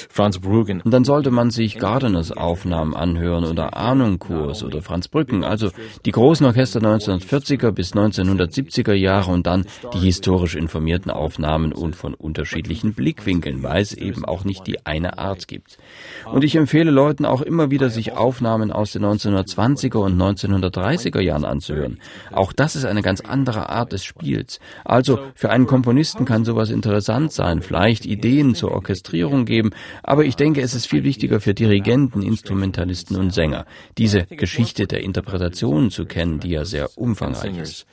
Franz 0.10 0.40
Bruggen. 0.40 0.82
Und 0.82 0.92
dann 0.92 1.04
sollte 1.04 1.30
man 1.30 1.52
sich 1.52 1.78
Gardners 1.78 2.32
Aufnahmen 2.32 2.96
anhören 2.96 3.46
oder 3.46 3.76
Arnoncourts 3.76 4.64
oder 4.64 4.82
Franz 4.82 5.08
Brücken, 5.08 5.44
also 5.44 5.70
die 6.06 6.12
großen 6.12 6.46
Orchester 6.48 6.80
1940er 6.80 7.72
bis 7.72 7.94
1970er 7.94 8.94
Jahre 8.94 9.32
und 9.32 9.46
dann 9.46 9.66
die 9.94 10.00
historisch 10.00 10.56
informierten 10.56 11.12
Aufnahmen 11.12 11.72
und 11.72 11.96
von 11.96 12.16
unterschiedlichen 12.16 12.94
Blickwinkeln, 12.94 13.62
weil 13.62 13.84
es 13.84 13.94
eben 13.94 14.26
auch 14.26 14.46
nicht 14.46 14.66
die 14.66 14.84
eine 14.86 15.20
Art 15.20 15.48
gibt. 15.48 15.78
Und 16.26 16.44
ich 16.44 16.56
empfehle 16.56 16.90
Leuten 16.90 17.26
auch 17.26 17.42
immer 17.44 17.70
wieder, 17.70 17.90
sich 17.90 18.14
Aufnahmen 18.14 18.72
aus 18.72 18.94
den 18.94 19.06
1920er 19.06 19.98
und 19.98 20.20
1930er 20.20 21.22
Jahren 21.22 21.46
anzuhören. 21.46 22.00
Auch 22.32 22.52
das 22.52 22.76
ist 22.76 22.86
eine 22.86 23.04
ganz 23.04 23.22
andere 23.22 23.70
Art 23.70 23.92
des 23.92 24.04
Spiels 24.04 24.23
spielt. 24.24 24.60
Also 24.86 25.20
für 25.36 25.50
einen 25.50 25.68
Komponisten 25.68 26.26
kann 26.26 26.46
sowas 26.46 26.70
interessant 26.70 27.32
sein, 27.32 27.62
vielleicht 27.62 28.06
Ideen 28.06 28.56
zur 28.56 28.72
Orchestrierung 28.72 29.46
geben, 29.46 29.72
aber 30.02 30.26
ich 30.26 30.36
denke, 30.36 30.62
es 30.62 30.74
ist 30.74 30.88
viel 30.88 31.04
wichtiger 31.04 31.40
für 31.40 31.54
Dirigenten, 31.54 32.22
Instrumentalisten 32.22 33.18
und 33.18 33.34
Sänger, 33.34 33.66
diese 33.98 34.26
Geschichte 34.26 34.88
der 34.88 35.02
Interpretation 35.02 35.92
zu 35.92 36.06
kennen, 36.06 36.40
die 36.40 36.52
ja 36.52 36.66
sehr 36.66 36.90
umfangreich 36.98 37.58
ist. 37.58 37.86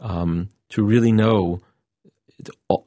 Um, 0.00 0.48
to 0.68 0.84
really 0.84 1.12
know 1.12 1.60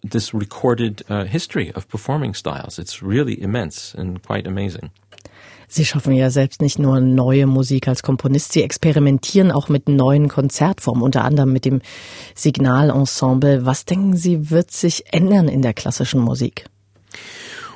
this 0.04 0.34
recorded 0.34 1.04
uh, 1.10 1.24
history 1.24 1.72
of 1.76 1.88
performing 1.88 2.34
styles. 2.34 2.78
It's 2.78 3.02
really 3.02 3.42
immense 3.42 3.96
and 3.96 4.22
quite 4.22 4.48
amazing. 4.48 4.92
Sie 5.68 5.86
schaffen 5.86 6.14
ja 6.14 6.30
selbst 6.30 6.62
nicht 6.62 6.80
nur 6.80 7.00
neue 7.00 7.48
Musik 7.48 7.88
als 7.88 8.04
Komponist, 8.04 8.54
Sie 8.54 8.64
experimentieren 8.64 9.52
auch 9.52 9.70
mit 9.70 9.90
neuen 9.90 10.28
Konzertformen, 10.28 11.04
unter 11.04 11.24
anderem 11.24 11.52
mit 11.52 11.66
dem 11.66 11.82
Signalensemble. 12.36 13.66
Was 13.66 13.86
denken 13.86 14.16
Sie, 14.16 14.50
wird 14.50 14.72
sich 14.72 15.14
ändern 15.14 15.48
in 15.48 15.62
der 15.62 15.74
klassischen 15.74 16.22
Musik? 16.22 16.66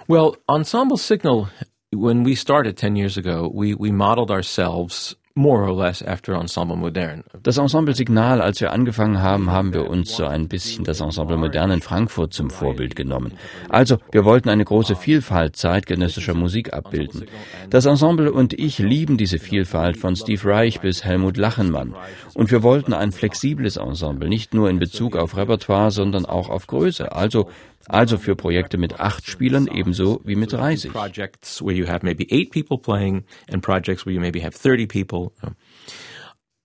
Well, 0.08 0.34
Ensemble 0.48 0.98
Signal, 0.98 1.50
when 1.92 2.26
we 2.26 2.36
started 2.36 2.78
10 2.78 2.96
years 2.96 3.18
ago, 3.18 3.52
we, 3.54 3.76
we 3.78 3.92
modeled 3.92 4.32
ourselves 4.32 5.16
more 5.40 5.64
or 5.64 5.74
less 5.74 6.04
after 6.04 6.34
Ensemble 6.34 6.76
Modern. 6.76 7.24
Das 7.44 7.58
Ensemble 7.58 7.96
Signal, 7.96 8.42
als 8.42 8.60
wir 8.60 8.74
angefangen 8.74 9.22
haben, 9.22 9.50
haben 9.52 9.74
wir 9.74 9.90
uns 9.90 10.16
so 10.16 10.26
ein 10.26 10.50
bisschen 10.50 10.84
das 10.84 11.00
Ensemble 11.00 11.38
Modern 11.38 11.72
in 11.72 11.82
Frankfurt 11.82 12.34
zum 12.34 12.50
Vorbild 12.50 12.98
genommen. 12.98 13.34
Also, 13.70 13.98
wir 14.12 14.26
wollten 14.26 14.50
eine 14.50 14.66
große 14.66 14.98
Vielfalt 14.98 15.56
zeitgenössischer 15.56 16.34
Musik 16.34 16.74
abbilden. 16.74 17.24
Das 17.70 17.86
Ensemble 17.86 18.34
und 18.34 18.54
ich 18.54 18.80
lieben 18.80 19.18
diese 19.18 19.40
Vielfalt 19.40 19.96
von 19.96 20.18
Steve 20.18 20.44
Reich 20.44 20.82
bis 20.82 21.06
Helmut 21.06 21.38
Lachenmann. 21.38 21.96
Und 22.34 22.52
wir 22.52 22.62
wollten 22.62 22.94
ein 22.94 23.14
flexibles 23.14 23.78
Ensemble, 23.78 24.28
nicht 24.28 24.54
nur 24.54 24.70
in 24.70 24.78
Bezug 24.78 25.16
auf 25.16 25.38
Repertoire, 25.38 25.92
sondern 25.92 26.26
auch 26.26 26.50
auf 26.50 26.68
Größe. 26.68 27.14
Also 27.14 27.48
also 27.90 28.18
für 28.18 28.36
Projekte 28.36 28.78
mit 28.78 29.00
acht 29.00 29.26
Spielern 29.26 29.68
ebenso 29.68 30.22
wie 30.24 30.36
mit 30.36 30.54
30. 30.54 30.92
Projects 30.92 31.62
where 31.62 31.76
you 31.76 31.88
have 31.88 32.04
maybe 32.04 32.26
eight 32.32 32.52
people 32.52 32.78
playing 32.78 33.24
and 33.52 33.62
projects 33.62 34.06
where 34.06 34.14
you 34.14 34.22
maybe 34.22 34.42
have 34.42 34.56
30 34.56 34.88
people. 34.88 35.34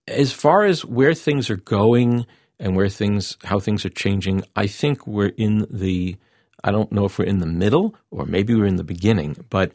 As 0.07 0.33
far 0.33 0.65
as 0.65 0.85
where 0.85 1.15
things 1.15 1.51
are 1.51 1.57
going 1.57 2.27
and 2.59 2.77
where 2.77 2.89
things, 2.89 3.39
how 3.45 3.59
things 3.59 3.85
are 3.85 3.91
changing, 3.91 4.43
I 4.55 4.67
think 4.67 5.07
we're 5.07 5.33
in 5.37 5.67
the, 5.71 6.17
I 6.63 6.71
don't 6.71 6.93
know 6.93 7.07
if 7.07 7.19
we're 7.19 7.25
in 7.25 7.41
the 7.41 7.47
middle 7.47 7.95
or 8.11 8.27
maybe 8.27 8.55
we're 8.55 8.67
in 8.67 8.77
the 8.77 8.85
beginning, 8.85 9.37
but 9.49 9.73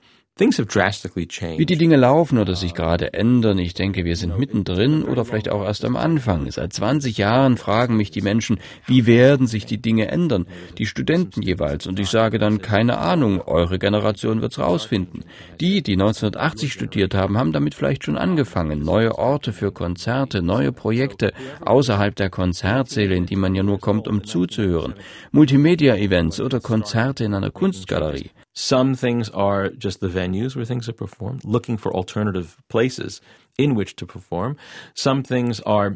Wie 1.59 1.65
die 1.65 1.77
Dinge 1.77 1.97
laufen 1.97 2.37
oder 2.37 2.55
sich 2.55 2.73
gerade 2.73 3.13
ändern, 3.13 3.57
ich 3.57 3.73
denke, 3.73 4.05
wir 4.05 4.15
sind 4.15 4.39
mittendrin 4.39 5.03
oder 5.03 5.25
vielleicht 5.25 5.49
auch 5.49 5.63
erst 5.63 5.83
am 5.83 5.97
Anfang. 5.97 6.49
Seit 6.49 6.71
20 6.71 7.17
Jahren 7.17 7.57
fragen 7.57 7.97
mich 7.97 8.09
die 8.09 8.21
Menschen, 8.21 8.59
wie 8.85 9.05
werden 9.05 9.47
sich 9.47 9.65
die 9.65 9.81
Dinge 9.81 10.07
ändern? 10.07 10.47
Die 10.77 10.85
Studenten 10.85 11.41
jeweils. 11.41 11.87
Und 11.87 11.99
ich 11.99 12.09
sage 12.09 12.39
dann, 12.39 12.61
keine 12.61 12.99
Ahnung, 12.99 13.41
eure 13.41 13.79
Generation 13.79 14.41
wird's 14.41 14.59
rausfinden. 14.59 15.25
Die, 15.59 15.83
die 15.83 15.93
1980 15.93 16.71
studiert 16.71 17.13
haben, 17.13 17.37
haben 17.37 17.51
damit 17.51 17.75
vielleicht 17.75 18.05
schon 18.05 18.17
angefangen. 18.17 18.79
Neue 18.81 19.17
Orte 19.17 19.51
für 19.51 19.73
Konzerte, 19.73 20.41
neue 20.41 20.71
Projekte 20.71 21.33
außerhalb 21.65 22.15
der 22.15 22.29
Konzertsäle, 22.29 23.15
in 23.15 23.25
die 23.25 23.35
man 23.35 23.55
ja 23.55 23.63
nur 23.63 23.79
kommt, 23.79 24.07
um 24.07 24.23
zuzuhören. 24.23 24.93
Multimedia-Events 25.31 26.39
oder 26.39 26.61
Konzerte 26.61 27.25
in 27.25 27.33
einer 27.33 27.51
Kunstgalerie. 27.51 28.29
Some 28.61 28.93
things 28.93 29.29
are 29.29 29.69
just 29.69 30.01
the 30.01 30.09
venues 30.09 30.53
where 30.53 30.65
things 30.65 30.89
are 30.89 30.93
performed, 30.93 31.45
looking 31.45 31.77
for 31.77 31.95
alternative 31.95 32.57
places 32.67 33.21
in 33.57 33.73
which 33.73 33.95
to 33.95 34.05
perform. 34.05 34.57
Some 34.93 35.23
things 35.23 35.61
are 35.61 35.95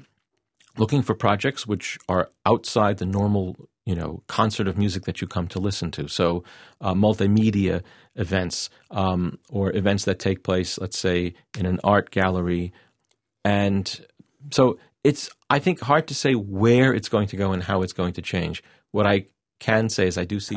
looking 0.78 1.02
for 1.02 1.14
projects 1.14 1.68
which 1.68 2.00
are 2.08 2.30
outside 2.46 3.00
the 3.00 3.06
normal, 3.06 3.58
you 3.86 3.94
know, 3.94 4.24
concert 4.28 4.70
of 4.70 4.78
music 4.78 5.04
that 5.04 5.20
you 5.20 5.28
come 5.28 5.50
to 5.50 5.60
listen 5.60 5.92
to. 5.92 6.08
So, 6.08 6.46
uh, 6.80 6.94
multimedia 6.94 7.82
events 8.16 8.70
um, 8.92 9.40
or 9.50 9.76
events 9.76 10.06
that 10.06 10.20
take 10.20 10.44
place, 10.44 10.80
let's 10.80 10.98
say, 10.98 11.34
in 11.60 11.66
an 11.66 11.82
art 11.84 12.12
gallery, 12.12 12.72
and 13.44 14.08
so 14.52 14.80
it's 15.04 15.30
I 15.50 15.60
think 15.60 15.82
hard 15.82 16.08
to 16.08 16.16
say 16.16 16.34
where 16.34 16.94
it's 16.94 17.10
going 17.10 17.28
to 17.28 17.36
go 17.36 17.52
and 17.52 17.62
how 17.62 17.82
it's 17.82 17.92
going 17.92 18.14
to 18.14 18.22
change. 18.22 18.64
What 18.92 19.06
I 19.06 19.26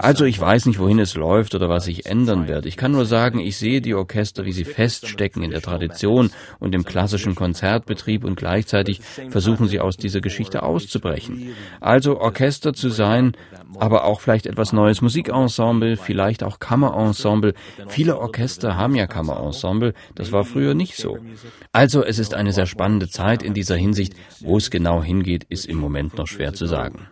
Also 0.03 0.25
ich 0.25 0.41
weiß 0.41 0.67
nicht, 0.67 0.79
wohin 0.79 0.99
es 0.99 1.15
läuft 1.15 1.55
oder 1.55 1.69
was 1.69 1.85
sich 1.85 2.07
ändern 2.07 2.49
wird. 2.49 2.67
Ich 2.67 2.77
kann 2.77 2.93
nur 2.93 3.07
sagen, 3.07 3.39
ich 3.39 3.57
sehe 3.57 3.81
die 3.81 3.95
Orchester, 3.95 4.45
wie 4.45 4.53
sie 4.53 4.65
feststecken 4.65 5.43
in 5.43 5.51
der 5.51 5.63
Tradition 5.63 6.31
und 6.59 6.75
im 6.75 6.85
klassischen 6.85 7.35
Konzertbetrieb 7.35 8.25
und 8.25 8.37
gleichzeitig 8.37 9.01
versuchen 9.31 9.69
sie 9.69 9.81
aus 9.81 9.97
dieser 9.97 10.21
Geschichte 10.21 10.63
auszubrechen. 10.63 11.55
Also 11.81 12.21
Orchester 12.21 12.73
zu 12.75 12.89
sein, 12.89 13.33
aber 13.79 14.05
auch 14.05 14.21
vielleicht 14.21 14.47
etwas 14.47 14.73
neues 14.73 15.03
Musikensemble, 15.03 15.97
vielleicht 15.97 16.43
auch 16.43 16.59
Kammerensemble. 16.59 17.55
Viele 17.89 18.19
Orchester 18.19 18.77
haben 18.77 18.95
ja 18.95 19.07
Kammerensemble, 19.07 19.95
das 20.15 20.33
war 20.33 20.45
früher 20.45 20.75
nicht 20.75 20.97
so. 20.97 21.19
Also 21.73 22.05
es 22.05 22.19
ist 22.19 22.35
eine 22.35 22.53
sehr 22.53 22.67
spannende 22.67 23.09
Zeit 23.09 23.43
in 23.43 23.55
dieser 23.55 23.77
Hinsicht. 23.77 24.15
Wo 24.41 24.57
es 24.57 24.71
genau 24.71 25.03
hingeht, 25.03 25.45
ist 25.49 25.67
im 25.67 25.79
Moment 25.79 26.17
noch 26.17 26.27
schwer 26.27 26.55
zu 26.55 26.67
sagen. 26.67 27.07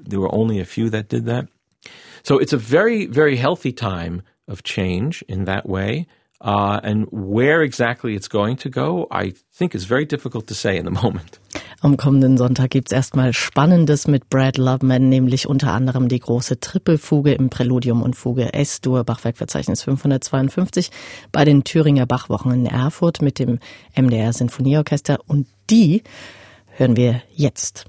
So 2.25 2.39
it's 2.39 2.55
a 2.55 2.59
very, 2.59 3.07
very 3.07 3.37
healthy 3.37 3.73
time 3.73 4.23
of 4.49 4.63
change 4.63 5.23
in 5.29 5.45
that 5.45 5.69
way. 5.69 6.07
Uh, 6.41 6.81
and 6.83 7.07
where 7.11 7.63
exactly 7.63 8.15
it's 8.15 8.29
going 8.29 8.57
to 8.57 8.69
go, 8.69 9.07
I 9.11 9.35
think 9.53 9.75
is 9.75 9.85
very 9.85 10.05
difficult 10.05 10.47
to 10.49 10.55
say 10.55 10.77
in 10.77 10.85
the 10.85 10.91
moment. 11.03 11.39
Am 11.83 11.99
kommenden 11.99 12.39
Sonntag 12.39 12.71
gibt's 12.71 12.93
erstmal 12.93 13.35
Spannendes 13.35 14.09
mit 14.09 14.31
Brad 14.31 14.57
Loveman, 14.57 15.11
nämlich 15.11 15.47
unter 15.47 15.73
anderem 15.73 16.09
die 16.09 16.19
große 16.19 16.61
Trippelfuge 16.61 17.33
im 17.33 17.51
Präludium 17.51 18.03
und 18.03 18.17
Fuge 18.17 18.55
S-Dur 18.55 19.05
Bachwerkverzeichnis 19.05 19.83
552 19.83 20.91
bei 21.31 21.45
den 21.45 21.63
Thüringer 21.65 22.07
Bachwochen 22.07 22.53
in 22.53 22.67
Erfurt 22.67 23.21
mit 23.21 23.39
dem 23.39 23.59
MDR 23.95 24.33
Sinfonieorchester 24.33 25.19
und 25.27 25.47
die 25.69 26.03
hören 26.77 26.97
wir 26.97 27.23
jetzt. 27.35 27.85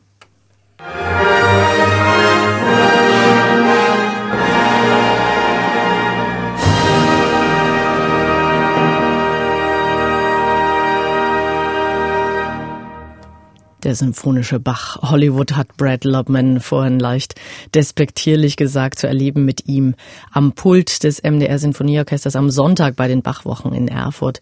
Der 13.86 13.94
symphonische 13.94 14.60
Bach. 14.60 14.98
Hollywood 15.04 15.56
hat 15.56 15.78
Brad 15.78 16.06
Lubman 16.06 16.60
vorhin 16.60 16.98
leicht 16.98 17.36
despektierlich 17.76 18.58
gesagt, 18.58 18.98
zu 18.98 19.06
erleben 19.06 19.46
mit 19.46 19.68
ihm 19.68 19.94
am 20.32 20.54
Pult 20.54 21.04
des 21.04 21.22
MDR 21.22 21.60
Sinfonieorchesters 21.60 22.36
am 22.36 22.50
Sonntag 22.50 22.96
bei 22.96 23.08
den 23.08 23.22
Bachwochen 23.22 23.74
in 23.74 23.88
Erfurt 23.88 24.40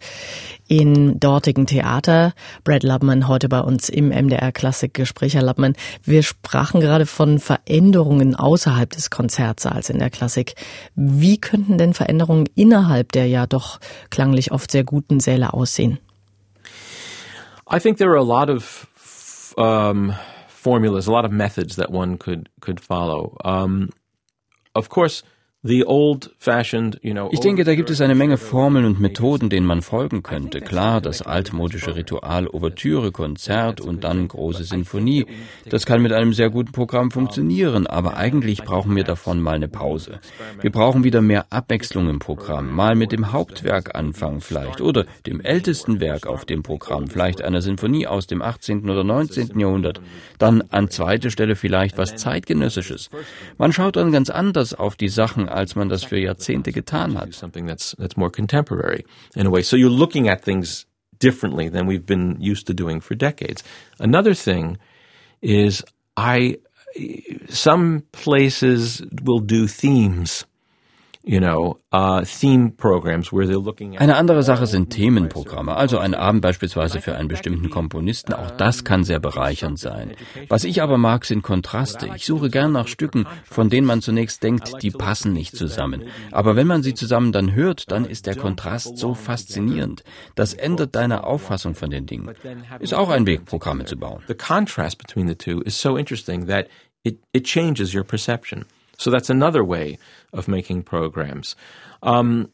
in 0.66 1.20
dortigen 1.20 1.66
Theater. 1.66 2.32
Brad 2.64 2.84
Lubman 2.84 3.28
heute 3.28 3.50
bei 3.50 3.60
uns 3.60 3.90
im 3.90 4.08
MDR 4.08 4.50
Klassikgespräch. 4.50 5.34
Herr 5.34 5.44
Lubman, 5.44 5.74
wir 6.02 6.22
sprachen 6.22 6.80
gerade 6.80 7.04
von 7.04 7.38
Veränderungen 7.38 8.34
außerhalb 8.34 8.88
des 8.88 9.10
Konzertsaals 9.10 9.90
in 9.90 9.98
der 9.98 10.08
Klassik. 10.08 10.54
Wie 10.94 11.36
könnten 11.36 11.76
denn 11.76 11.92
Veränderungen 11.92 12.48
innerhalb 12.54 13.12
der 13.12 13.26
ja 13.26 13.46
doch 13.46 13.78
klanglich 14.08 14.52
oft 14.52 14.70
sehr 14.70 14.84
guten 14.84 15.20
Säle 15.20 15.52
aussehen? 15.52 15.98
I 17.70 17.78
think 17.78 17.98
there 17.98 18.10
are 18.10 18.18
a 18.18 18.22
lot 18.22 18.48
of 18.48 18.86
um, 19.58 20.14
formulas, 20.48 21.06
a 21.06 21.12
lot 21.12 21.24
of 21.24 21.32
methods 21.32 21.76
that 21.76 21.90
one 21.90 22.18
could 22.18 22.48
could 22.60 22.80
follow. 22.80 23.36
Um, 23.44 23.90
of 24.74 24.88
course, 24.88 25.22
Ich 27.32 27.40
denke, 27.40 27.64
da 27.64 27.74
gibt 27.74 27.88
es 27.88 28.02
eine 28.02 28.14
Menge 28.14 28.36
Formeln 28.36 28.84
und 28.84 29.00
Methoden, 29.00 29.48
denen 29.48 29.66
man 29.66 29.80
folgen 29.80 30.22
könnte. 30.22 30.60
Klar, 30.60 31.00
das 31.00 31.22
altmodische 31.22 31.96
Ritual 31.96 32.46
Ouvertüre, 32.48 33.12
Konzert 33.12 33.80
und 33.80 34.04
dann 34.04 34.28
große 34.28 34.64
Sinfonie. 34.64 35.24
Das 35.70 35.86
kann 35.86 36.02
mit 36.02 36.12
einem 36.12 36.34
sehr 36.34 36.50
guten 36.50 36.72
Programm 36.72 37.10
funktionieren, 37.10 37.86
aber 37.86 38.18
eigentlich 38.18 38.62
brauchen 38.62 38.94
wir 38.94 39.04
davon 39.04 39.40
mal 39.40 39.54
eine 39.54 39.68
Pause. 39.68 40.20
Wir 40.60 40.70
brauchen 40.70 41.02
wieder 41.02 41.22
mehr 41.22 41.46
Abwechslung 41.48 42.10
im 42.10 42.18
Programm. 42.18 42.70
Mal 42.70 42.94
mit 42.94 43.10
dem 43.10 43.32
Hauptwerk 43.32 43.94
anfangen 43.94 44.42
vielleicht 44.42 44.82
oder 44.82 45.06
dem 45.26 45.40
ältesten 45.40 45.98
Werk 45.98 46.26
auf 46.26 46.44
dem 46.44 46.62
Programm, 46.62 47.08
vielleicht 47.08 47.40
einer 47.40 47.62
Sinfonie 47.62 48.06
aus 48.06 48.26
dem 48.26 48.42
18. 48.42 48.90
oder 48.90 49.02
19. 49.02 49.58
Jahrhundert. 49.58 50.02
Dann 50.36 50.62
an 50.68 50.90
zweiter 50.90 51.30
Stelle 51.30 51.56
vielleicht 51.56 51.96
was 51.96 52.16
zeitgenössisches. 52.16 53.08
Man 53.56 53.72
schaut 53.72 53.96
dann 53.96 54.12
ganz 54.12 54.28
anders 54.28 54.74
auf 54.74 54.96
die 54.96 55.08
Sachen 55.08 55.53
als 55.54 55.76
man 55.76 55.88
das 55.88 56.04
für 56.04 56.18
Jahrzehnte 56.18 56.72
getan 56.72 57.18
hat. 57.18 57.32
Something 57.34 57.66
that's 57.66 57.96
that's 57.98 58.16
more 58.16 58.30
contemporary 58.30 59.04
in 59.34 59.46
a 59.46 59.50
way. 59.50 59.62
So 59.62 59.76
you're 59.76 59.90
looking 59.90 60.28
at 60.28 60.42
things 60.42 60.86
differently 61.18 61.68
than 61.68 61.86
we've 61.86 62.06
been 62.06 62.36
used 62.40 62.66
to 62.66 62.74
doing 62.74 63.00
for 63.00 63.16
decades. 63.16 63.62
Another 63.98 64.34
thing 64.34 64.78
is 65.40 65.82
I 66.16 66.58
some 67.48 68.02
places 68.12 69.02
will 69.22 69.40
do 69.40 69.66
themes 69.66 70.44
Eine 71.26 71.66
andere 74.16 74.42
Sache 74.42 74.66
sind 74.66 74.90
Themenprogramme, 74.90 75.74
also 75.74 75.96
ein 75.96 76.14
Abend 76.14 76.42
beispielsweise 76.42 77.00
für 77.00 77.16
einen 77.16 77.28
bestimmten 77.28 77.70
Komponisten, 77.70 78.34
auch 78.34 78.50
das 78.50 78.84
kann 78.84 79.04
sehr 79.04 79.20
bereichernd 79.20 79.78
sein. 79.78 80.12
Was 80.50 80.64
ich 80.64 80.82
aber 80.82 80.98
mag, 80.98 81.24
sind 81.24 81.40
Kontraste. 81.40 82.10
Ich 82.14 82.26
suche 82.26 82.50
gern 82.50 82.72
nach 82.72 82.88
Stücken, 82.88 83.26
von 83.44 83.70
denen 83.70 83.86
man 83.86 84.02
zunächst 84.02 84.42
denkt, 84.42 84.82
die 84.82 84.90
passen 84.90 85.32
nicht 85.32 85.56
zusammen. 85.56 86.02
Aber 86.30 86.56
wenn 86.56 86.66
man 86.66 86.82
sie 86.82 86.92
zusammen 86.92 87.32
dann 87.32 87.54
hört, 87.54 87.90
dann 87.90 88.04
ist 88.04 88.26
der 88.26 88.36
Kontrast 88.36 88.98
so 88.98 89.14
faszinierend. 89.14 90.04
Das 90.34 90.52
ändert 90.52 90.94
deine 90.94 91.24
Auffassung 91.24 91.74
von 91.74 91.88
den 91.88 92.04
Dingen. 92.04 92.34
Ist 92.80 92.92
auch 92.92 93.08
ein 93.08 93.26
Weg, 93.26 93.46
Programme 93.46 93.86
zu 93.86 93.96
bauen. 93.96 94.22
The 94.28 94.34
contrast 94.34 94.98
between 94.98 95.26
the 95.28 95.36
two 95.36 95.62
is 95.62 95.80
so 95.80 95.96
interesting 95.96 96.48
that 96.48 96.68
it, 97.02 97.20
it 97.32 97.44
changes 97.44 97.94
your 97.94 98.04
perception. 98.04 98.66
So 98.96 99.10
that's 99.10 99.30
another 99.30 99.66
way 99.66 99.98
of 100.34 100.48
making 100.48 100.82
programs. 100.82 101.56
Um, 102.02 102.50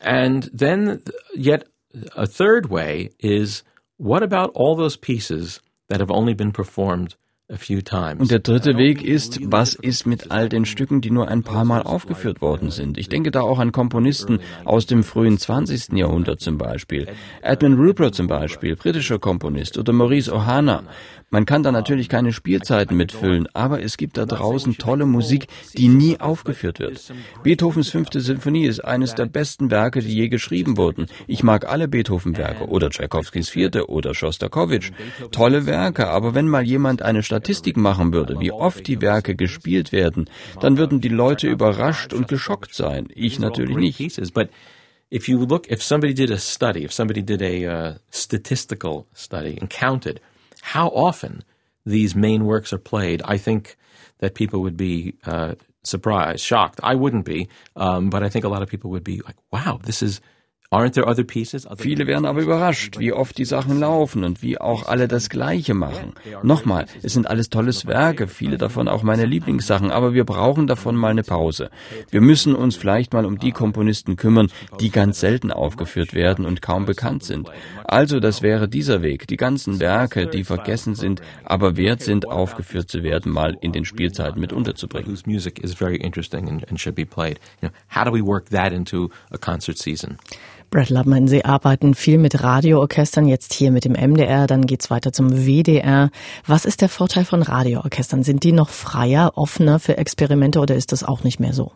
and 0.00 0.50
then, 0.52 1.02
yet 1.34 1.68
a 2.16 2.26
third 2.26 2.66
way 2.66 3.10
is 3.18 3.62
what 3.96 4.22
about 4.22 4.50
all 4.54 4.74
those 4.76 4.96
pieces 4.96 5.60
that 5.88 6.00
have 6.00 6.10
only 6.10 6.34
been 6.34 6.52
performed 6.52 7.16
Und 7.50 8.30
der 8.30 8.40
dritte 8.40 8.76
Weg 8.76 9.02
ist, 9.02 9.40
was 9.50 9.74
ist 9.74 10.06
mit 10.06 10.30
all 10.30 10.50
den 10.50 10.66
Stücken, 10.66 11.00
die 11.00 11.10
nur 11.10 11.28
ein 11.28 11.42
paar 11.42 11.64
Mal 11.64 11.80
aufgeführt 11.80 12.42
worden 12.42 12.70
sind? 12.70 12.98
Ich 12.98 13.08
denke 13.08 13.30
da 13.30 13.40
auch 13.40 13.58
an 13.58 13.72
Komponisten 13.72 14.40
aus 14.66 14.84
dem 14.84 15.02
frühen 15.02 15.38
20. 15.38 15.94
Jahrhundert 15.94 16.40
zum 16.40 16.58
Beispiel. 16.58 17.08
Edmund 17.40 17.78
Rupert 17.78 18.14
zum 18.14 18.26
Beispiel, 18.26 18.76
britischer 18.76 19.18
Komponist, 19.18 19.78
oder 19.78 19.94
Maurice 19.94 20.30
Ohana. 20.30 20.82
Man 21.30 21.44
kann 21.44 21.62
da 21.62 21.72
natürlich 21.72 22.08
keine 22.08 22.32
Spielzeiten 22.32 22.96
mitfüllen, 22.96 23.48
aber 23.52 23.82
es 23.82 23.98
gibt 23.98 24.16
da 24.16 24.24
draußen 24.24 24.78
tolle 24.78 25.04
Musik, 25.04 25.46
die 25.76 25.88
nie 25.88 26.18
aufgeführt 26.18 26.80
wird. 26.80 27.12
Beethovens 27.42 27.90
fünfte 27.90 28.20
Sinfonie 28.20 28.66
ist 28.66 28.80
eines 28.80 29.14
der 29.14 29.26
besten 29.26 29.70
Werke, 29.70 30.00
die 30.00 30.14
je 30.14 30.28
geschrieben 30.28 30.78
wurden. 30.78 31.06
Ich 31.26 31.42
mag 31.42 31.68
alle 31.68 31.86
Beethoven-Werke 31.86 32.66
oder 32.68 32.88
Tchaikovskis 32.88 33.50
vierte 33.50 33.90
oder 33.90 34.14
Schostakowitsch. 34.14 34.92
Tolle 35.30 35.66
Werke, 35.66 36.08
aber 36.08 36.34
wenn 36.34 36.48
mal 36.48 36.66
jemand 36.66 37.02
eine 37.02 37.22
Statistik 37.22 37.76
machen 37.76 38.14
würde, 38.14 38.40
wie 38.40 38.52
oft 38.52 38.86
die 38.86 39.02
Werke 39.02 39.36
gespielt 39.36 39.92
werden, 39.92 40.30
dann 40.60 40.78
würden 40.78 41.02
die 41.02 41.08
Leute 41.08 41.46
überrascht 41.46 42.14
und 42.14 42.28
geschockt 42.28 42.74
sein. 42.74 43.08
Ich 43.14 43.38
natürlich 43.38 43.76
nicht. 43.76 44.00
if 45.10 45.26
you 45.26 45.38
look, 45.38 45.70
if 45.70 45.82
somebody 45.82 46.12
did 46.12 46.30
a 46.30 46.38
study, 46.38 46.84
if 46.84 46.92
somebody 46.92 47.22
did 47.22 47.40
a 47.40 47.66
uh, 47.66 47.94
statistical 48.10 49.06
study 49.14 49.56
and 49.58 49.70
counted 49.70 50.20
how 50.68 50.88
often 50.88 51.42
these 51.86 52.14
main 52.14 52.44
works 52.44 52.74
are 52.74 52.78
played, 52.78 53.22
I 53.24 53.38
think 53.38 53.76
that 54.18 54.34
people 54.34 54.60
would 54.60 54.76
be 54.76 55.14
uh, 55.24 55.54
surprised, 55.82 56.44
shocked. 56.44 56.78
I 56.82 56.94
wouldn't 56.94 57.24
be, 57.24 57.48
um, 57.74 58.10
but 58.10 58.22
I 58.22 58.28
think 58.28 58.44
a 58.44 58.50
lot 58.50 58.62
of 58.62 58.68
people 58.68 58.90
would 58.90 59.02
be 59.02 59.22
like, 59.24 59.36
wow, 59.50 59.80
this 59.82 60.02
is 60.02 60.20
Viele 60.70 62.06
werden 62.06 62.26
aber 62.26 62.42
überrascht, 62.42 62.98
wie 62.98 63.14
oft 63.14 63.38
die 63.38 63.46
Sachen 63.46 63.80
laufen 63.80 64.22
und 64.22 64.42
wie 64.42 64.60
auch 64.60 64.86
alle 64.86 65.08
das 65.08 65.30
Gleiche 65.30 65.72
machen. 65.72 66.12
Nochmal, 66.42 66.84
es 67.02 67.14
sind 67.14 67.26
alles 67.26 67.48
tolles 67.48 67.86
Werke, 67.86 68.28
viele 68.28 68.58
davon 68.58 68.86
auch 68.86 69.02
meine 69.02 69.24
Lieblingssachen, 69.24 69.90
aber 69.90 70.12
wir 70.12 70.24
brauchen 70.24 70.66
davon 70.66 70.94
mal 70.94 71.12
eine 71.12 71.22
Pause. 71.22 71.70
Wir 72.10 72.20
müssen 72.20 72.54
uns 72.54 72.76
vielleicht 72.76 73.14
mal 73.14 73.24
um 73.24 73.38
die 73.38 73.52
Komponisten 73.52 74.16
kümmern, 74.16 74.50
die 74.78 74.90
ganz 74.90 75.20
selten 75.20 75.52
aufgeführt 75.52 76.12
werden 76.12 76.44
und 76.44 76.60
kaum 76.60 76.84
bekannt 76.84 77.24
sind. 77.24 77.48
Also 77.84 78.20
das 78.20 78.42
wäre 78.42 78.68
dieser 78.68 79.00
Weg, 79.00 79.26
die 79.26 79.38
ganzen 79.38 79.80
Werke, 79.80 80.26
die 80.26 80.44
vergessen 80.44 80.94
sind, 80.94 81.22
aber 81.44 81.78
wert 81.78 82.02
sind, 82.02 82.28
aufgeführt 82.28 82.90
zu 82.90 83.02
werden, 83.02 83.32
mal 83.32 83.56
in 83.62 83.72
den 83.72 83.86
Spielzeiten 83.86 84.38
mit 84.38 84.52
unterzubringen. 84.52 85.16
How 87.94 88.04
do 88.04 88.12
we 88.12 88.22
work 88.22 88.50
that 88.50 88.72
into 88.72 89.08
a 89.30 89.38
concert 89.38 89.78
season? 89.78 90.18
Brad 90.70 90.90
Lubman, 90.90 91.28
Sie 91.28 91.46
arbeiten 91.46 91.94
viel 91.94 92.18
mit 92.18 92.42
Radioorchestern, 92.42 93.26
jetzt 93.26 93.54
hier 93.54 93.70
mit 93.70 93.86
dem 93.86 93.92
MDR, 93.92 94.46
dann 94.46 94.66
geht's 94.66 94.90
weiter 94.90 95.14
zum 95.14 95.46
WDR. 95.46 96.10
Was 96.46 96.66
ist 96.66 96.82
der 96.82 96.90
Vorteil 96.90 97.24
von 97.24 97.40
Radioorchestern? 97.40 98.22
Sind 98.22 98.44
die 98.44 98.52
noch 98.52 98.68
freier, 98.68 99.32
offener 99.36 99.78
für 99.78 99.96
Experimente 99.96 100.60
oder 100.60 100.74
ist 100.74 100.92
das 100.92 101.04
auch 101.04 101.24
nicht 101.24 101.40
mehr 101.40 101.54
so? 101.54 101.72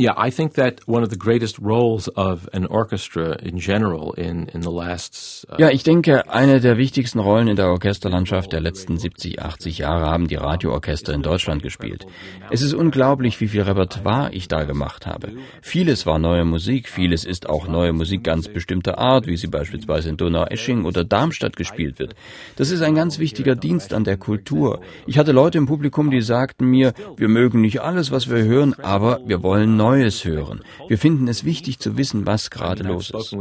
Yeah, 0.00 0.14
I 0.16 0.30
think 0.30 0.54
that 0.54 0.88
one 0.88 1.02
of 1.02 1.10
the 1.10 1.18
greatest 1.18 1.58
roles 1.58 2.08
of 2.16 2.48
an 2.54 2.64
orchestra 2.64 3.36
in 3.42 3.58
general 3.58 4.14
in, 4.14 4.46
in 4.46 4.62
the 4.62 4.70
last. 4.70 5.46
Uh, 5.52 5.56
ja, 5.58 5.68
ich 5.68 5.82
denke, 5.82 6.26
eine 6.30 6.60
der 6.60 6.78
wichtigsten 6.78 7.18
Rollen 7.18 7.48
in 7.48 7.56
der 7.56 7.68
Orchesterlandschaft 7.68 8.50
der 8.50 8.62
letzten 8.62 8.96
70, 8.96 9.42
80 9.42 9.76
Jahre 9.76 10.06
haben 10.06 10.26
die 10.26 10.36
Radioorchester 10.36 11.12
in 11.12 11.20
Deutschland 11.20 11.62
gespielt. 11.62 12.06
Es 12.50 12.62
ist 12.62 12.72
unglaublich, 12.72 13.38
wie 13.42 13.48
viel 13.48 13.60
Repertoire 13.60 14.32
ich 14.32 14.48
da 14.48 14.64
gemacht 14.64 15.06
habe. 15.06 15.32
Vieles 15.60 16.06
war 16.06 16.18
neue 16.18 16.46
Musik, 16.46 16.88
vieles 16.88 17.26
ist 17.26 17.50
auch 17.50 17.68
neue 17.68 17.92
Musik 17.92 18.24
ganz 18.24 18.48
bestimmter 18.48 18.96
Art, 18.96 19.26
wie 19.26 19.36
sie 19.36 19.48
beispielsweise 19.48 20.08
in 20.08 20.16
Donaueschingen 20.16 20.86
oder 20.86 21.04
Darmstadt 21.04 21.56
gespielt 21.56 21.98
wird. 21.98 22.14
Das 22.56 22.70
ist 22.70 22.80
ein 22.80 22.94
ganz 22.94 23.18
wichtiger 23.18 23.54
Dienst 23.54 23.92
an 23.92 24.04
der 24.04 24.16
Kultur. 24.16 24.80
Ich 25.06 25.18
hatte 25.18 25.32
Leute 25.32 25.58
im 25.58 25.66
Publikum, 25.66 26.10
die 26.10 26.22
sagten 26.22 26.64
mir, 26.64 26.94
wir 27.18 27.28
mögen 27.28 27.60
nicht 27.60 27.82
alles, 27.82 28.10
was 28.10 28.30
wir 28.30 28.44
hören, 28.44 28.72
aber 28.80 29.20
wir 29.26 29.42
wollen 29.42 29.76
neu 29.76 29.89
Neues 29.90 30.24
hören. 30.24 30.62
Wir 30.88 30.98
finden 30.98 31.26
es 31.28 31.44
wichtig 31.44 31.78
zu 31.80 31.96
wissen, 31.96 32.26
was 32.26 32.50
gerade 32.50 32.84
los 32.84 33.10
ist. 33.10 33.32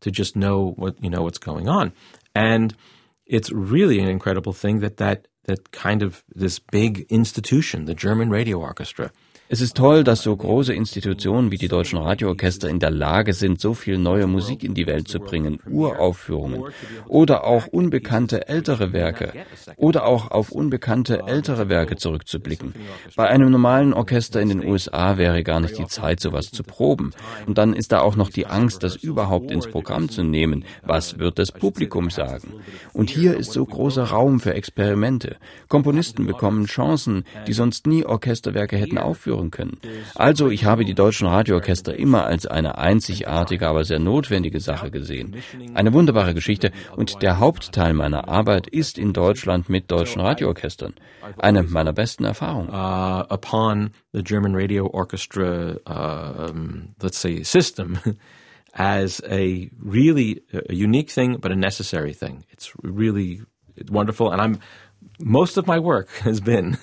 to 0.00 0.10
just 0.10 0.34
know 0.34 0.74
what, 0.76 0.96
you 1.02 1.10
know, 1.10 1.22
what's 1.22 1.38
going 1.38 1.68
on. 1.68 1.92
And 2.34 2.74
it's 3.26 3.50
really 3.52 3.98
an 4.00 4.08
incredible 4.08 4.52
thing 4.52 4.80
that 4.80 4.96
that, 4.98 5.28
that 5.44 5.72
kind 5.72 6.02
of 6.02 6.22
this 6.34 6.58
big 6.58 7.06
institution, 7.08 7.86
the 7.86 7.94
German 7.94 8.30
Radio 8.30 8.58
Orchestra, 8.58 9.10
Es 9.52 9.60
ist 9.60 9.76
toll, 9.76 10.04
dass 10.04 10.22
so 10.22 10.36
große 10.36 10.72
Institutionen 10.72 11.50
wie 11.50 11.56
die 11.56 11.66
deutschen 11.66 11.98
Radioorchester 11.98 12.68
in 12.68 12.78
der 12.78 12.92
Lage 12.92 13.32
sind, 13.32 13.60
so 13.60 13.74
viel 13.74 13.98
neue 13.98 14.28
Musik 14.28 14.62
in 14.62 14.74
die 14.74 14.86
Welt 14.86 15.08
zu 15.08 15.18
bringen, 15.18 15.58
Uraufführungen 15.68 16.66
oder 17.08 17.42
auch 17.42 17.66
unbekannte 17.66 18.46
ältere 18.46 18.92
Werke 18.92 19.32
oder 19.74 20.06
auch 20.06 20.30
auf 20.30 20.52
unbekannte 20.52 21.24
ältere 21.26 21.68
Werke 21.68 21.96
zurückzublicken. 21.96 22.74
Bei 23.16 23.26
einem 23.26 23.50
normalen 23.50 23.92
Orchester 23.92 24.40
in 24.40 24.50
den 24.50 24.64
USA 24.64 25.18
wäre 25.18 25.42
gar 25.42 25.58
nicht 25.58 25.76
die 25.76 25.88
Zeit, 25.88 26.20
sowas 26.20 26.52
zu 26.52 26.62
proben. 26.62 27.10
Und 27.48 27.58
dann 27.58 27.72
ist 27.72 27.90
da 27.90 28.02
auch 28.02 28.14
noch 28.14 28.30
die 28.30 28.46
Angst, 28.46 28.84
das 28.84 28.94
überhaupt 28.94 29.50
ins 29.50 29.66
Programm 29.66 30.10
zu 30.10 30.22
nehmen. 30.22 30.64
Was 30.84 31.18
wird 31.18 31.40
das 31.40 31.50
Publikum 31.50 32.10
sagen? 32.10 32.52
Und 32.92 33.10
hier 33.10 33.36
ist 33.36 33.50
so 33.50 33.66
großer 33.66 34.04
Raum 34.04 34.38
für 34.38 34.54
Experimente. 34.54 35.38
Komponisten 35.66 36.24
bekommen 36.24 36.66
Chancen, 36.66 37.24
die 37.48 37.52
sonst 37.52 37.88
nie 37.88 38.04
Orchesterwerke 38.04 38.76
hätten 38.76 38.98
aufführen 38.98 39.39
hören 39.40 39.50
können. 39.50 39.78
Also 40.14 40.50
ich 40.50 40.64
habe 40.64 40.84
die 40.84 40.94
deutschen 40.94 41.26
Radioorchester 41.26 41.96
immer 41.96 42.24
als 42.24 42.46
eine 42.46 42.78
einzigartige, 42.78 43.66
aber 43.66 43.84
sehr 43.84 43.98
notwendige 43.98 44.60
Sache 44.60 44.90
gesehen. 44.90 45.36
Eine 45.74 45.92
wunderbare 45.92 46.34
Geschichte 46.34 46.70
und 46.96 47.22
der 47.22 47.38
Hauptteil 47.38 47.94
meiner 47.94 48.28
Arbeit 48.28 48.66
ist 48.66 48.98
in 48.98 49.12
Deutschland 49.12 49.68
mit 49.68 49.90
deutschen 49.90 50.20
Radioorchestern. 50.20 50.94
Eine 51.38 51.62
meiner 51.62 51.92
besten 51.92 52.24
Erfahrungen. 52.24 52.68
Uh, 52.70 53.24
upon 53.28 53.90
the 54.12 54.22
German 54.22 54.54
Radio 54.54 54.86
Orchestra, 54.86 55.76
uh, 55.86 56.50
um, 56.50 56.94
let's 57.02 57.20
say, 57.20 57.42
system. 57.42 57.98
as 58.74 59.20
a 59.28 59.68
really 59.80 60.42
a 60.68 60.72
unique 60.72 61.10
thing, 61.10 61.38
but 61.40 61.50
a 61.50 61.56
necessary 61.56 62.12
thing. 62.12 62.44
It's 62.50 62.72
really 62.84 63.40
wonderful, 63.90 64.30
and 64.30 64.40
I'm 64.40 64.60
most 65.18 65.56
of 65.56 65.66
my 65.66 65.80
work 65.80 66.08
has 66.24 66.40
been 66.40 66.78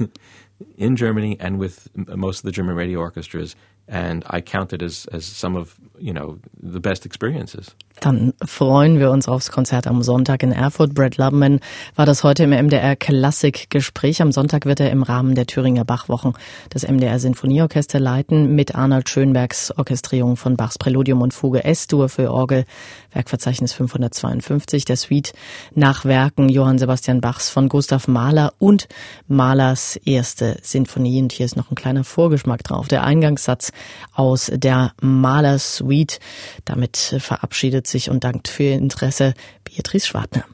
in 0.78 0.96
Germany 0.96 1.38
and 1.40 1.60
with 1.60 1.90
most 1.96 2.40
of 2.40 2.44
the 2.44 2.52
German 2.52 2.76
radio 2.76 3.00
orchestras, 3.00 3.56
and 3.88 4.26
I 4.26 4.42
count 4.42 4.74
it 4.74 4.84
as, 4.84 5.08
as 5.08 5.26
some 5.26 5.58
of 5.58 5.76
you 6.00 6.14
know 6.14 6.38
the 6.62 6.80
best 6.80 7.06
experiences. 7.06 7.76
Dann 8.00 8.34
freuen 8.46 9.00
wir 9.00 9.10
uns 9.10 9.28
aufs 9.28 9.50
Konzert 9.50 9.88
am 9.88 10.04
Sonntag 10.04 10.44
in 10.44 10.52
Erfurt. 10.52 10.94
Brad 10.94 11.18
Lubman 11.18 11.60
war 11.96 12.06
das 12.06 12.24
heute 12.24 12.44
im 12.44 12.52
MDR 12.52 12.96
Klassikgespräch. 12.96 14.22
Am 14.22 14.32
Sonntag 14.32 14.66
wird 14.68 14.80
er 14.80 14.92
im 14.92 15.02
Rahmen 15.02 15.34
der 15.34 15.48
Thüringer 15.48 15.84
Bachwochen 15.84 16.34
das 16.70 16.88
MDR 16.88 17.18
Sinfonieorchester 17.18 18.00
leiten 18.00 18.54
mit 18.54 18.76
Arnold 18.76 19.10
Schönbergs 19.10 19.72
Orchestrierung 19.76 20.38
von 20.38 20.58
Bachs 20.58 20.78
Präludium 20.78 21.24
und 21.24 21.34
Fuge 21.34 21.64
S-Dur 21.64 22.08
für 22.08 22.32
Orgel, 22.32 22.66
Werkverzeichnis 23.14 23.74
552, 23.74 24.86
der 24.86 24.98
Suite 24.98 25.34
nach 25.74 26.06
Werken 26.06 26.50
Johann 26.50 26.78
Sebastian 26.78 27.20
Bachs 27.20 27.50
von 27.50 27.68
Gustav 27.68 28.08
Mahler 28.08 28.54
und 28.60 28.88
Mahlers 29.28 29.96
erste 30.06 30.58
Sinfonie. 30.62 31.20
Und 31.24 31.32
hier 31.32 31.48
ist 31.48 31.56
noch 31.56 31.72
ein 31.72 31.76
kleiner 31.76 32.04
Vorgeschmack 32.04 32.64
drauf. 32.64 32.88
Der 32.88 33.04
Eingangssatz 33.04 33.72
aus 34.14 34.52
der 34.54 34.94
Mahler 35.02 35.60
Suite. 35.60 36.20
Damit 36.66 36.98
verabschiedet 37.20 37.88
sich 37.88 38.10
und 38.10 38.24
dankt 38.24 38.48
für 38.48 38.64
Ihr 38.64 38.76
Interesse 38.76 39.34
Beatrice 39.64 40.08
Schwartner. 40.08 40.46